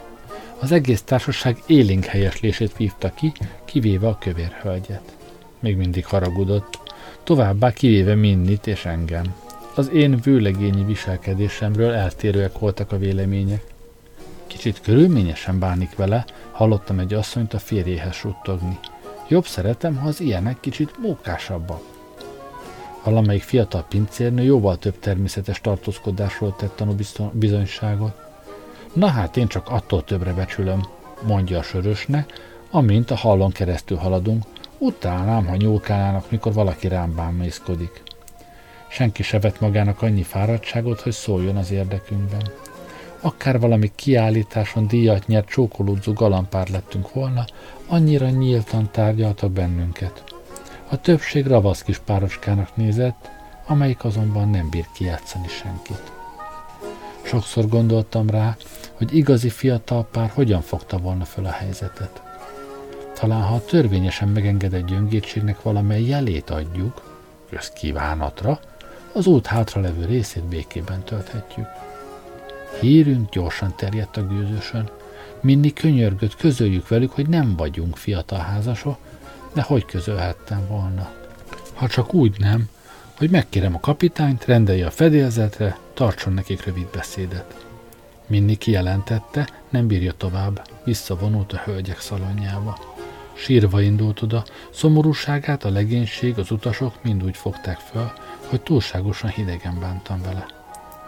Az 0.59 0.73
egész 0.73 1.03
társaság 1.03 1.63
élénk 1.67 2.05
helyeslését 2.05 2.77
vívta 2.77 3.11
ki, 3.15 3.33
kivéve 3.65 4.09
a 4.09 4.19
kövér 4.19 4.53
hölgyet. 4.63 5.17
Még 5.61 5.77
mindig 5.77 6.07
haragudott, 6.07 6.79
továbbá 7.23 7.73
kivéve 7.73 8.15
Minnit 8.15 8.67
és 8.67 8.85
engem. 8.85 9.35
Az 9.75 9.91
én 9.91 10.21
vőlegényi 10.23 10.85
viselkedésemről 10.85 11.93
eltérőek 11.93 12.59
voltak 12.59 12.93
a 12.93 12.99
vélemények. 12.99 13.65
Kicsit 14.47 14.81
körülményesen 14.81 15.59
bánik 15.59 15.97
vele, 15.97 16.25
hallottam 16.53 16.99
egy 16.99 17.15
asszonyt 17.15 17.55
a 17.55 17.59
férjéhez 17.59 18.15
suttogni. 18.15 18.79
Jobb 19.29 19.47
szeretem, 19.47 19.97
ha 19.97 20.09
az 20.09 20.21
ilyenek 20.21 20.61
kicsit 20.61 20.99
mókásabbak. 20.99 22.00
Valamelyik 23.05 23.43
fiatal 23.43 23.85
pincérnő 23.89 24.43
jóval 24.43 24.79
több 24.79 24.99
természetes 24.99 25.61
tartózkodásról 25.61 26.57
tett 26.57 26.77
tanú 26.77 26.95
bizonyságot. 27.33 28.13
Na 28.93 29.07
hát 29.07 29.37
én 29.37 29.47
csak 29.47 29.69
attól 29.69 30.05
többre 30.05 30.33
becsülöm, 30.33 30.87
mondja 31.27 31.59
a 31.59 31.63
sörösnek, 31.63 32.33
amint 32.71 33.11
a 33.11 33.17
hallon 33.17 33.51
keresztül 33.51 33.97
haladunk, 33.97 34.45
utálnám, 34.79 35.47
ha 35.47 35.57
nyúlkánának, 35.57 36.31
mikor 36.31 36.53
valaki 36.53 36.89
rám 36.89 37.15
bámészkodik. 37.15 38.03
Senki 38.89 39.23
se 39.23 39.39
vett 39.39 39.61
magának 39.61 40.03
annyi 40.03 40.23
fáradtságot, 40.23 41.01
hogy 41.01 41.13
szóljon 41.13 41.57
az 41.57 41.71
érdekünkben. 41.71 42.43
Akár 43.21 43.61
valami 43.61 43.91
kiállításon 43.95 44.87
díjat 44.87 45.27
nyert 45.27 45.49
csókolódzó 45.49 46.13
galampár 46.13 46.69
lettünk 46.69 47.13
volna, 47.13 47.45
annyira 47.87 48.29
nyíltan 48.29 48.91
tárgyaltak 48.93 49.51
bennünket. 49.51 50.30
A 50.93 51.01
többség 51.01 51.47
ravasz 51.47 51.83
kis 51.83 51.99
párocskának 51.99 52.77
nézett, 52.77 53.31
amelyik 53.67 54.05
azonban 54.05 54.49
nem 54.49 54.71
bír 54.71 54.87
kijátszani 54.95 55.49
senkit. 55.49 56.13
Sokszor 57.23 57.69
gondoltam 57.69 58.31
rá, 58.31 58.57
hogy 58.93 59.17
igazi 59.17 59.49
fiatal 59.49 60.09
pár 60.13 60.31
hogyan 60.35 60.61
fogta 60.61 60.99
volna 60.99 61.25
föl 61.25 61.47
a 61.47 61.51
helyzetet. 61.51 62.23
Talán 63.15 63.43
ha 63.43 63.55
a 63.55 63.65
törvényesen 63.65 64.29
megengedett 64.29 64.87
gyöngétségnek 64.87 65.63
valamely 65.63 66.03
jelét 66.03 66.51
adjuk, 66.51 67.19
közkívánatra, 67.51 68.61
az 69.13 69.27
út 69.27 69.47
hátra 69.47 69.81
levő 69.81 70.05
részét 70.05 70.45
békében 70.45 71.03
tölthetjük. 71.05 71.69
Hírünk 72.81 73.31
gyorsan 73.31 73.75
terjedt 73.77 74.17
a 74.17 74.27
gőzösön. 74.27 74.91
Mindig 75.41 75.73
könyörgött, 75.73 76.37
közöljük 76.37 76.89
velük, 76.89 77.13
hogy 77.13 77.29
nem 77.29 77.57
vagyunk 77.57 77.97
fiatal 77.97 78.39
házasok, 78.39 78.99
de 79.53 79.63
hogy 79.63 79.85
közölhettem 79.85 80.67
volna? 80.69 81.11
Ha 81.75 81.89
csak 81.89 82.15
úgy 82.15 82.39
nem, 82.39 82.69
hogy 83.17 83.31
megkérem 83.31 83.75
a 83.75 83.81
kapitányt, 83.81 84.45
rendelje 84.45 84.87
a 84.87 84.91
fedélzetre, 84.91 85.79
tartson 85.95 86.33
nekik 86.33 86.65
rövid 86.65 86.87
beszédet. 86.93 87.67
Minni 88.27 88.57
kijelentette, 88.57 89.49
nem 89.69 89.87
bírja 89.87 90.13
tovább, 90.13 90.69
visszavonult 90.85 91.53
a 91.53 91.63
hölgyek 91.65 92.01
szalonjába. 92.01 92.79
Sírva 93.33 93.81
indult 93.81 94.23
oda, 94.23 94.45
szomorúságát 94.71 95.65
a 95.65 95.71
legénység, 95.71 96.39
az 96.39 96.51
utasok 96.51 97.03
mind 97.03 97.25
úgy 97.25 97.37
fogták 97.37 97.79
föl, 97.79 98.13
hogy 98.47 98.61
túlságosan 98.61 99.31
hidegen 99.31 99.79
bántam 99.81 100.23
vele. 100.23 100.47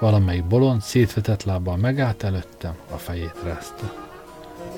Valamelyik 0.01 0.45
bolond 0.45 0.83
szétvetett 0.83 1.43
lábbal 1.43 1.77
megállt 1.77 2.23
előttem, 2.23 2.77
a 2.91 2.97
fejét 2.97 3.37
rázta. 3.45 3.93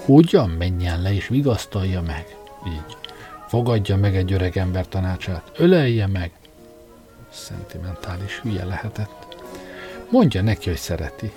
Ugyan 0.06 0.50
menjen 0.50 1.02
le 1.02 1.14
és 1.14 1.28
vigasztalja 1.28 2.02
meg, 2.02 2.36
így. 2.66 2.96
Fogadja 3.48 3.96
meg 3.96 4.16
egy 4.16 4.32
öreg 4.32 4.56
ember 4.56 4.88
tanácsát, 4.88 5.50
ölelje 5.56 6.06
meg. 6.06 6.32
Szentimentális 7.30 8.40
hülye 8.42 8.64
lehetett. 8.64 9.36
Mondja 10.10 10.42
neki, 10.42 10.68
hogy 10.68 10.78
szereti. 10.78 11.32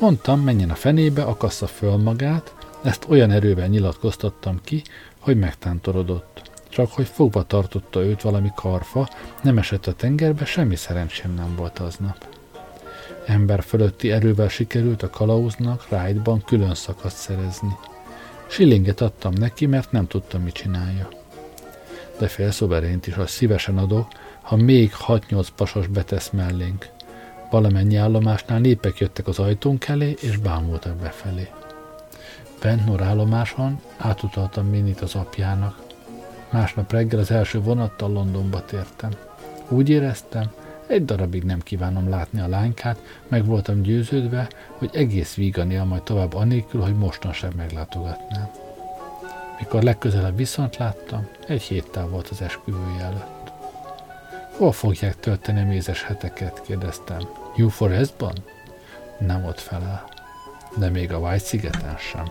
Mondtam, 0.00 0.40
menjen 0.40 0.70
a 0.70 0.74
fenébe, 0.74 1.22
akassza 1.22 1.66
föl 1.66 1.96
magát, 1.96 2.54
ezt 2.82 3.06
olyan 3.08 3.30
erővel 3.30 3.66
nyilatkoztattam 3.66 4.60
ki, 4.64 4.82
hogy 5.18 5.38
megtántorodott. 5.38 6.50
Csak 6.68 6.92
hogy 6.92 7.06
fogva 7.06 7.42
tartotta 7.42 8.04
őt 8.04 8.22
valami 8.22 8.50
karfa, 8.54 9.08
nem 9.42 9.58
esett 9.58 9.86
a 9.86 9.92
tengerbe, 9.92 10.44
semmi 10.44 10.76
szerencsém 10.76 11.34
nem 11.34 11.54
volt 11.56 11.78
aznap. 11.78 12.26
Ember 13.26 13.62
fölötti 13.62 14.10
erővel 14.12 14.48
sikerült 14.48 15.02
a 15.02 15.10
kalauznak 15.10 15.88
rájtban 15.88 16.42
külön 16.44 16.74
szakaszt 16.74 17.16
szerezni. 17.16 17.76
Sillinget 18.50 19.00
adtam 19.00 19.32
neki, 19.32 19.66
mert 19.66 19.92
nem 19.92 20.06
tudtam, 20.06 20.42
mit 20.42 20.54
csinálja. 20.54 21.08
De 22.18 22.28
félszoberént 22.28 23.06
is 23.06 23.14
azt 23.14 23.32
szívesen 23.32 23.78
adok, 23.78 24.08
ha 24.42 24.56
még 24.56 24.92
6-8 25.06 25.46
pasas 25.56 25.86
betesz 25.86 26.30
mellénk. 26.30 26.88
Valamennyi 27.50 27.96
állomásnál 27.96 28.58
népek 28.58 28.98
jöttek 28.98 29.26
az 29.26 29.38
ajtónk 29.38 29.88
elé, 29.88 30.16
és 30.20 30.36
bámultak 30.36 30.96
befelé. 30.96 31.48
Bentnor 32.60 33.02
állomáson 33.02 33.80
átutaltam 33.96 34.66
Minit 34.66 35.00
az 35.00 35.14
apjának. 35.14 35.82
Másnap 36.50 36.92
reggel 36.92 37.20
az 37.20 37.30
első 37.30 37.60
vonattal 37.60 38.12
Londonba 38.12 38.64
tértem. 38.64 39.10
Úgy 39.68 39.88
éreztem, 39.88 40.50
egy 40.90 41.04
darabig 41.04 41.42
nem 41.42 41.60
kívánom 41.60 42.08
látni 42.08 42.40
a 42.40 42.48
lánykát, 42.48 42.98
meg 43.28 43.44
voltam 43.44 43.82
győződve, 43.82 44.48
hogy 44.78 44.90
egész 44.92 45.34
vígan 45.34 45.70
él 45.70 45.84
majd 45.84 46.02
tovább 46.02 46.34
anélkül, 46.34 46.80
hogy 46.80 46.96
mostan 46.96 47.32
sem 47.32 47.52
meglátogatnám. 47.56 48.50
Mikor 49.58 49.82
legközelebb 49.82 50.36
viszont 50.36 50.76
láttam, 50.76 51.28
egy 51.46 51.62
héttel 51.62 52.06
volt 52.06 52.28
az 52.28 52.42
esküvője 52.42 53.02
előtt. 53.02 53.52
Hol 54.56 54.72
fogják 54.72 55.20
tölteni 55.20 55.60
a 55.60 55.64
mézes 55.64 56.02
heteket? 56.02 56.62
kérdeztem. 56.62 57.20
New 57.56 57.68
Forestban? 57.68 58.34
Nem 59.18 59.44
ott 59.44 59.60
felel. 59.60 60.08
De 60.76 60.88
még 60.88 61.12
a 61.12 61.18
White 61.18 61.44
szigeten 61.44 61.96
sem. 61.96 62.24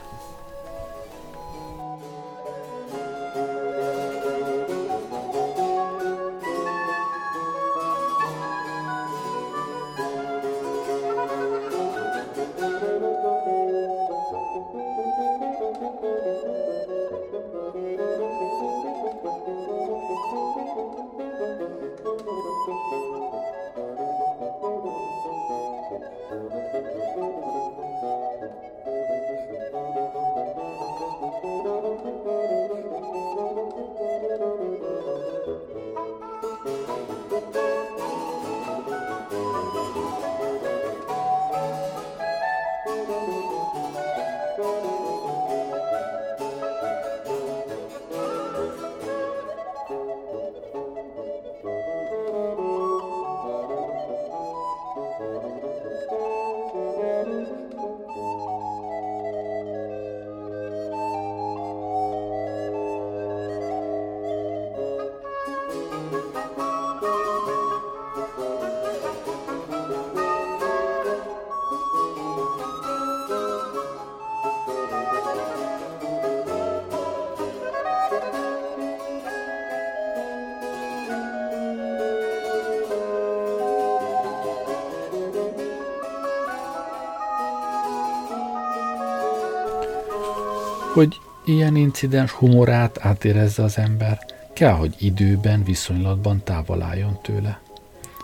Ilyen 91.49 91.75
incidens 91.75 92.31
humorát 92.31 92.97
átérezze 93.01 93.63
az 93.63 93.77
ember, 93.77 94.19
kell, 94.53 94.73
hogy 94.73 94.95
időben, 94.97 95.63
viszonylatban 95.63 96.43
távol 96.43 96.81
álljon 96.81 97.19
tőle. 97.21 97.61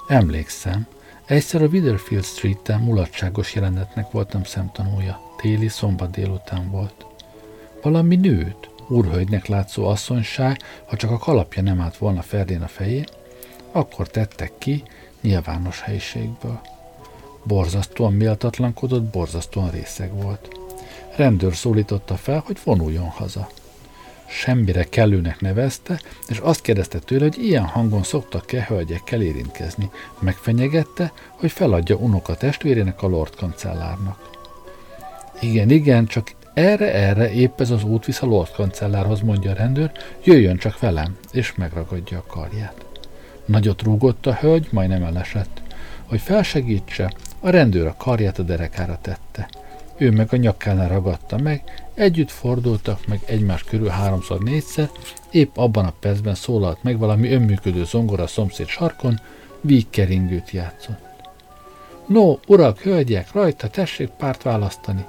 Emlékszem, 0.07 0.87
egyszer 1.25 1.61
a 1.61 1.67
Witherfield 1.67 2.23
Street-en 2.23 2.79
mulatságos 2.79 3.55
jelenetnek 3.55 4.11
voltam 4.11 4.43
szemtanúja. 4.43 5.19
Téli 5.37 5.67
szombat 5.67 6.11
délután 6.11 6.71
volt. 6.71 7.05
Valami 7.81 8.15
nőt, 8.15 8.69
úrhölgynek 8.87 9.45
látszó 9.47 9.87
asszonyság, 9.87 10.57
ha 10.85 10.95
csak 10.95 11.11
a 11.11 11.17
kalapja 11.17 11.61
nem 11.61 11.81
állt 11.81 11.97
volna 11.97 12.21
ferdén 12.21 12.61
a 12.61 12.67
fején, 12.67 13.05
akkor 13.71 14.07
tettek 14.07 14.51
ki 14.57 14.83
nyilvános 15.21 15.81
helyiségből. 15.81 16.59
Borzasztóan 17.43 18.13
méltatlankodott, 18.13 19.03
borzasztóan 19.03 19.69
részeg 19.69 20.21
volt. 20.21 20.64
Rendőr 21.15 21.55
szólította 21.55 22.15
fel, 22.15 22.43
hogy 22.45 22.57
vonuljon 22.63 23.07
haza. 23.07 23.49
Semmire 24.27 24.83
kellőnek 24.83 25.41
nevezte, 25.41 26.01
és 26.27 26.37
azt 26.37 26.61
kérdezte 26.61 26.99
tőle, 26.99 27.23
hogy 27.23 27.43
ilyen 27.43 27.65
hangon 27.65 28.03
szoktak-e 28.03 28.65
hölgyekkel 28.67 29.21
érintkezni. 29.21 29.89
Megfenyegette, 30.19 31.11
hogy 31.29 31.51
feladja 31.51 31.95
unoka 31.95 32.35
testvérének 32.35 33.01
a 33.01 33.07
Lord 33.07 33.35
kancellárnak. 33.35 34.29
Igen, 35.41 35.69
igen, 35.69 36.05
csak 36.05 36.31
erre-erre 36.53 37.31
épp 37.31 37.59
ez 37.59 37.69
az 37.69 37.83
út 37.83 38.05
visz 38.05 38.21
a 38.21 38.25
Lord 38.25 38.51
kancellárhoz, 38.51 39.21
mondja 39.21 39.51
a 39.51 39.55
rendőr, 39.55 39.91
jöjjön 40.23 40.57
csak 40.57 40.79
velem, 40.79 41.17
és 41.31 41.55
megragadja 41.55 42.17
a 42.17 42.31
karját. 42.31 42.85
Nagyot 43.45 43.81
rúgott 43.81 44.25
a 44.25 44.33
hölgy, 44.33 44.67
majdnem 44.71 45.03
elesett. 45.03 45.61
Hogy 46.05 46.19
felsegítse, 46.21 47.13
a 47.39 47.49
rendőr 47.49 47.87
a 47.87 47.95
karját 47.97 48.39
a 48.39 48.43
derekára 48.43 48.97
tette– 49.01 49.49
ő 49.97 50.11
meg 50.11 50.27
a 50.31 50.35
nyakánál 50.35 50.89
ragadta 50.89 51.37
meg, 51.37 51.85
együtt 51.93 52.31
fordultak 52.31 53.07
meg 53.07 53.19
egymás 53.25 53.63
körül 53.63 53.87
háromszor 53.87 54.39
négyszer, 54.39 54.89
épp 55.31 55.57
abban 55.57 55.85
a 55.85 55.93
percben 55.99 56.35
szólalt 56.35 56.83
meg 56.83 56.97
valami 56.97 57.31
önműködő 57.31 57.85
zongora 57.85 58.23
a 58.23 58.27
szomszéd 58.27 58.67
sarkon, 58.67 59.19
vígkeringőt 59.61 60.51
játszott. 60.51 61.03
No, 62.07 62.35
urak, 62.47 62.79
hölgyek, 62.79 63.31
rajta, 63.31 63.67
tessék 63.67 64.09
párt 64.09 64.43
választani, 64.43 65.05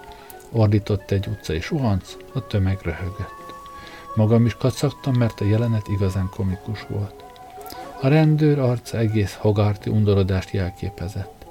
ordított 0.52 1.10
egy 1.10 1.26
utcai 1.26 1.60
suhanc, 1.60 2.16
a 2.32 2.46
tömeg 2.46 2.78
röhögött. 2.82 3.34
Magam 4.14 4.46
is 4.46 4.54
kacagtam, 4.54 5.14
mert 5.14 5.40
a 5.40 5.44
jelenet 5.44 5.88
igazán 5.88 6.30
komikus 6.36 6.86
volt. 6.88 7.24
A 8.00 8.08
rendőr 8.08 8.58
arca 8.58 8.98
egész 8.98 9.34
hogarti 9.34 9.90
undorodást 9.90 10.50
jelképezett. 10.50 11.46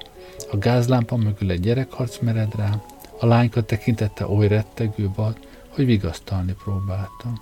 A 0.52 0.58
gázlámpa 0.58 1.16
mögül 1.16 1.52
egy 1.52 1.60
gyerekharc 1.60 2.20
mered 2.20 2.56
rám, 2.56 2.82
a 3.20 3.26
lányka 3.26 3.63
tekintette 3.63 4.28
oly 4.28 4.47
rettegő 4.47 5.09
volt, 5.16 5.47
hogy 5.70 5.86
vigasztalni 5.86 6.53
próbáltam. 6.63 7.41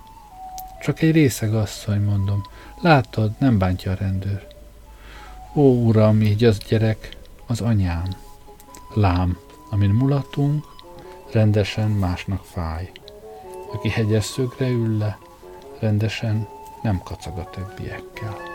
Csak 0.80 1.00
egy 1.00 1.12
részeg 1.12 1.54
asszony, 1.54 2.00
mondom. 2.00 2.42
Látod, 2.80 3.32
nem 3.38 3.58
bántja 3.58 3.90
a 3.90 3.94
rendőr. 3.94 4.46
Ó, 5.54 5.86
uram, 5.86 6.22
így 6.22 6.44
az 6.44 6.58
gyerek, 6.58 7.16
az 7.46 7.60
anyám. 7.60 8.08
Lám, 8.94 9.38
amin 9.70 9.90
mulatunk, 9.90 10.64
rendesen 11.32 11.90
másnak 11.90 12.44
fáj. 12.44 12.90
Aki 13.72 13.88
hegyes 13.88 14.24
szögre 14.24 14.68
ül 14.68 14.98
le, 14.98 15.18
rendesen 15.80 16.48
nem 16.82 17.00
kacag 17.04 17.38
a 17.38 17.50
többiekkel. 17.50 18.53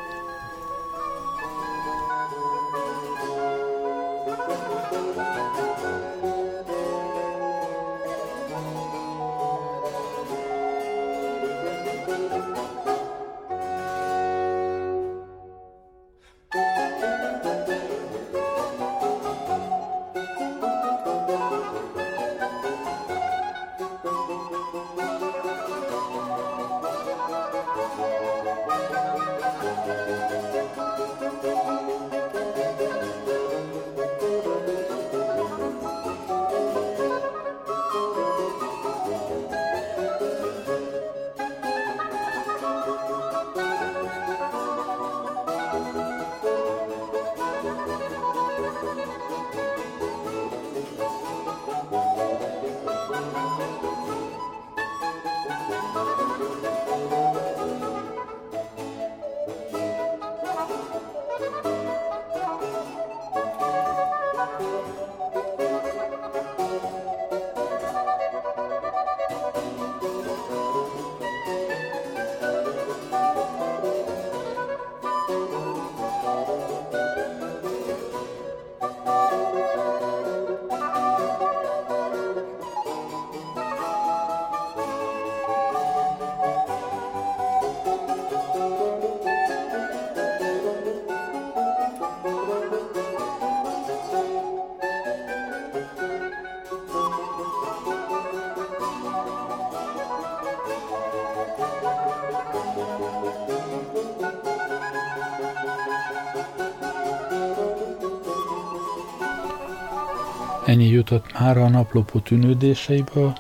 Ennyi 110.70 110.88
jutott 110.88 111.40
már 111.40 111.58
a 111.58 111.70
naplopó 111.70 112.20
tűnődéseiből. 112.20 113.38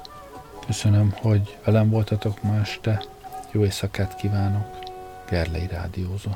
Köszönöm, 0.65 1.13
hogy 1.21 1.57
velem 1.65 1.89
voltatok 1.89 2.43
ma 2.43 2.59
este. 2.59 3.03
Jó 3.51 3.63
éjszakát 3.63 4.15
kívánok. 4.15 4.65
Gerlei 5.29 5.67
Rádiózó. 5.67 6.29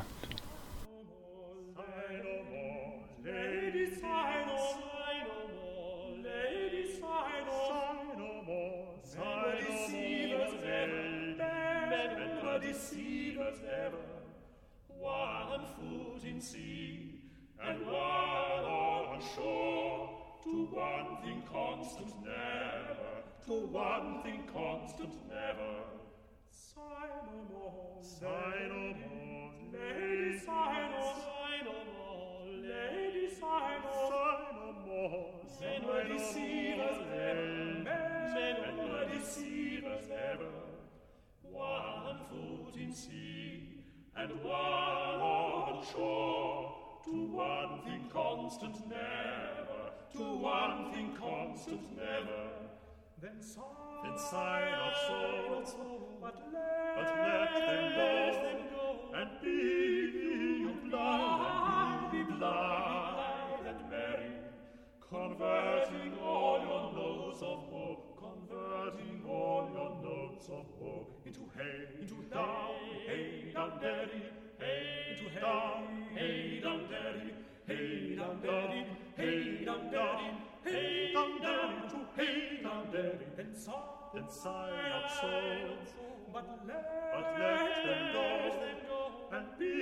sea, 42.94 43.82
and 44.16 44.30
one 44.44 44.54
on 44.54 45.84
shore, 45.92 46.74
to 47.04 47.10
one 47.10 47.82
thing 47.84 48.08
constant 48.12 48.88
never, 48.88 49.90
to 50.12 50.22
one 50.22 50.92
thing 50.92 51.16
constant 51.18 51.96
never. 51.96 52.50
Then 53.20 53.42
sigh, 53.42 53.62
then 54.04 54.16
sigh 54.16 54.70
not 54.70 54.94
so, 55.08 55.54
not 55.54 55.68
so 55.68 56.08
but, 56.20 56.36
let, 56.52 56.96
but 56.96 57.18
let 57.18 57.52
them 57.66 57.92
go, 57.96 58.12
them 58.42 58.60
go 58.70 59.18
and 59.18 59.30
be 59.42 59.50
you 60.60 60.74
blind, 60.88 62.04
and 62.04 62.12
be 62.12 62.32
blind, 62.32 63.66
and 63.66 63.90
merry, 63.90 64.32
converting 65.00 66.16
all 66.22 66.60
your 66.60 66.92
nose 66.92 67.42
of 67.42 67.73
converting 68.48 69.22
all 69.28 69.68
your 69.72 69.90
notes 70.02 70.48
of 70.48 70.64
woe 70.80 71.06
into 71.24 71.40
hey, 71.56 72.00
into 72.00 72.14
down, 72.32 72.70
hey, 73.06 73.52
down, 73.54 73.72
derry, 73.80 74.22
hey, 74.58 75.16
into 75.18 75.40
down, 75.40 76.06
hey, 76.14 76.60
down, 76.62 76.86
derry, 76.88 77.34
hey, 77.66 78.16
down, 78.16 78.40
derry, 78.42 78.86
hey, 79.16 79.64
down, 79.64 79.90
derry, 79.90 80.34
hey, 80.64 81.12
down, 81.14 81.40
derry, 81.40 81.88
to 81.88 81.98
hey, 82.16 82.60
down, 82.62 82.92
derry, 82.92 83.26
and 83.38 83.56
sigh, 83.56 83.72
and 84.14 84.30
sigh 84.30 84.70
not 84.90 85.10
souls, 85.20 85.94
but 86.32 86.60
let, 86.66 87.12
but 87.14 87.38
let 87.38 87.84
them 87.84 88.12
go, 88.12 88.26
them 88.60 88.78
go, 88.88 89.36
and 89.36 89.58
be 89.58 89.72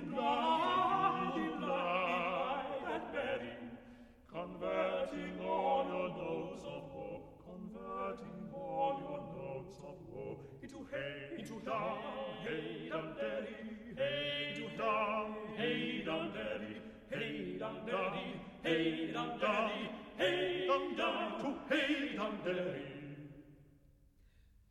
in 0.00 0.12
love, 0.16 1.36
in 1.36 1.60
love, 1.60 2.64
and 2.92 3.12
bury, 3.12 3.54
converting 4.30 5.40
all 5.44 5.84
your 5.88 6.08
notes 6.10 6.62
of 6.64 6.79
hurting 7.86 8.48
all 8.54 9.00
your 9.00 9.20
notes 9.36 9.78
of 9.78 9.96
woe 10.12 10.38
into 10.62 10.86
hay, 10.90 11.38
into 11.38 11.60
dung, 11.64 11.98
hay, 12.44 12.88
dung, 12.90 13.14
daddy, 13.16 13.56
hey, 13.96 14.54
into 14.54 14.76
dung, 14.76 15.34
hay, 15.56 16.02
dung, 16.04 16.32
daddy, 16.32 16.80
Hay, 17.10 17.58
dung, 17.58 17.84
daddy, 17.86 18.40
Hay, 18.62 19.10
dung, 19.12 19.40
daddy, 19.40 19.90
Hay, 20.16 20.66
dung, 20.68 20.96
down, 20.96 21.40
to 21.40 21.74
hay, 21.74 22.16
dung, 22.16 22.38
daddy. 22.44 22.86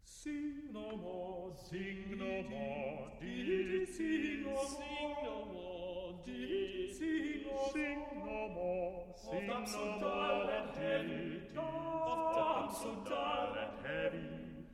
Sing 0.05 0.71
no 0.71 0.95
more, 0.95 1.51
sing 1.69 2.15
no 2.17 2.43
more, 2.49 3.11
did 3.19 3.49
it 3.49 3.89
sing 3.93 4.43
no 4.43 4.51
more, 4.51 4.67
sing 4.67 5.15
no 5.23 5.45
more 5.51 5.88
did 6.25 6.95
sing 6.95 8.03
no 8.15 8.49
more, 8.49 9.05
sing 9.15 9.47
no 9.47 9.59
more, 9.59 9.67
so 9.67 9.97
dull 9.99 10.49
and 10.49 10.69
heavy, 10.77 11.41
of 11.57 12.35
dumb 12.35 12.69
so 12.81 13.09
dull 13.09 13.55
and 13.63 13.85
heavy, 13.85 14.65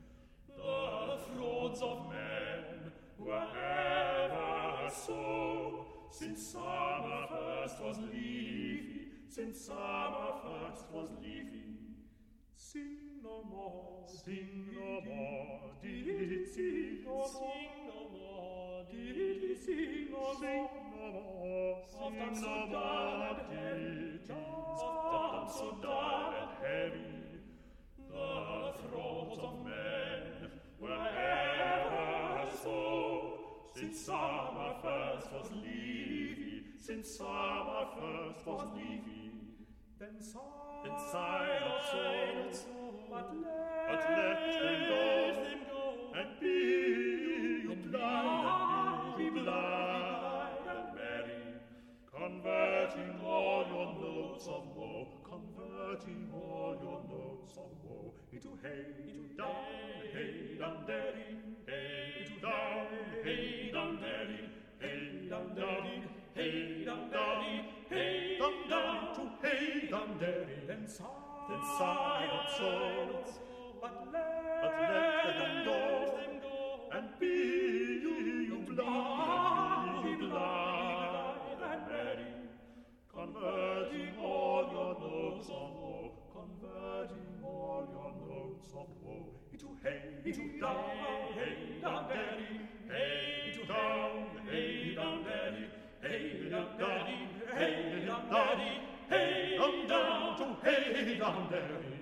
the 0.47 1.17
frauds 1.27 1.81
of 1.81 2.09
men 2.09 2.91
were 3.17 3.47
ever 3.57 4.89
so, 4.89 5.85
since 6.11 6.47
summer 6.47 7.27
first 7.29 7.79
was 7.81 7.97
leafy, 7.99 9.07
since 9.29 9.65
summer 9.65 10.33
first 10.43 10.85
was 10.93 11.09
leafy, 11.21 11.77
sing 12.55 13.04
no 13.25 13.43
more, 13.49 14.03
sing 14.07 14.67
no 14.75 15.01
more, 15.01 15.71
diddly 15.83 16.45
sing 16.47 17.03
no 17.03 17.11
more, 17.11 17.27
sing 17.27 17.71
no 17.87 17.99
more, 18.13 18.85
diddly 18.91 19.57
sing 19.65 20.07
no 20.11 20.19
more, 20.19 20.35
sing 20.35 20.67
no 20.95 21.05
more, 21.09 21.75
sing 21.89 22.15
no 22.19 22.33
so 22.35 22.53
dark 22.71 23.37
and 23.49 23.57
heavy, 23.57 24.19
oft 24.31 25.57
so 25.57 25.77
dark 25.81 26.35
and 26.41 26.51
heavy, 26.67 27.41
the 27.97 28.73
throats 28.79 29.39
of 29.41 29.65
men 29.65 30.51
were 30.79 31.07
ever 31.07 32.47
so, 32.63 32.79
since 33.75 34.05
summer 34.05 34.75
first 34.83 35.31
was 35.33 35.49
leafy, 35.63 36.63
since 36.77 37.17
summer 37.17 37.87
first 37.99 38.45
was 38.45 38.67
leafy, 38.75 39.31
then 39.99 40.21
sigh, 40.21 40.83
then 40.83 40.97
sigh 41.11 41.59
of 41.65 41.81
silence, 41.89 42.65
but 43.15 43.31
let, 43.43 43.87
but 43.87 44.03
let 44.11 44.55
them 44.59 45.59
go, 45.71 45.83
and 46.19 46.39
be 46.41 47.63
you 47.63 47.75
blind, 47.89 49.07
and 49.07 49.17
be 49.17 49.29
blind 49.39 50.67
and 50.67 50.95
merry, 50.95 51.43
converting 52.11 53.15
all 53.23 53.63
your 53.71 53.87
notes 54.03 54.47
of 54.47 54.63
woe, 54.75 55.07
converting 55.23 56.29
all 56.33 56.75
your 56.81 56.99
notes 57.07 57.57
of 57.57 57.71
woe 57.85 58.13
into 58.33 58.49
hey, 58.61 58.83
into 59.07 59.33
down, 59.37 59.55
hey, 60.11 60.57
down, 60.59 60.85
derry, 60.85 61.39
hey, 61.67 62.19
into 62.19 62.41
down, 62.41 62.87
hey, 63.23 63.71
down, 63.71 63.95
derry, 64.01 64.49
hey, 64.81 65.29
down, 65.29 65.55
derry, 65.55 66.03
hey, 66.35 66.83
down, 66.83 67.09
derry, 67.09 67.65
hey, 67.89 68.37
down, 68.37 68.69
down. 68.69 69.15
To 69.15 69.47
hey, 69.47 69.87
down, 69.89 70.17
derry, 70.19 70.67
and 70.69 70.89
sigh 70.89 71.24
den 71.47 71.61
silent 71.77 72.49
souls, 72.57 73.39
but 73.81 74.07
let, 74.11 74.61
but 74.61 74.73
let 74.81 75.37
them 75.37 75.65
go, 75.65 75.79
them 76.17 76.41
go 76.41 76.97
and 76.97 77.19
be 77.19 78.01
you 78.01 78.65
blind, 78.67 80.03
be 80.03 80.09
you 80.09 80.29
blind 80.29 81.61
and 81.63 81.81
merry, 81.87 82.33
converting 83.13 84.17
all 84.19 84.69
your 84.71 84.93
notes 84.99 85.47
of 85.49 85.69
woe, 85.77 86.11
converting 86.33 87.43
all 87.43 87.87
your 87.93 88.11
notes 88.27 88.69
of 88.73 88.87
woe 89.03 89.29
into 89.51 89.67
hey, 89.83 90.01
into 90.25 90.59
down, 90.59 90.83
hey, 91.35 91.79
down, 91.81 92.09
daddy, 92.09 92.61
hey, 92.89 93.51
into 93.51 93.67
down, 93.67 94.25
hey, 94.49 94.95
down, 94.95 95.23
daddy, 95.23 95.65
hey, 96.01 96.49
down, 96.49 96.67
daddy, 96.79 97.29
hey, 97.53 98.05
down, 98.07 98.29
daddy 98.31 98.94
hey, 99.09 99.55
down, 99.57 99.87
down, 99.87 100.57
hey, 100.63 101.17
down 101.19 101.47
there. 101.51 101.94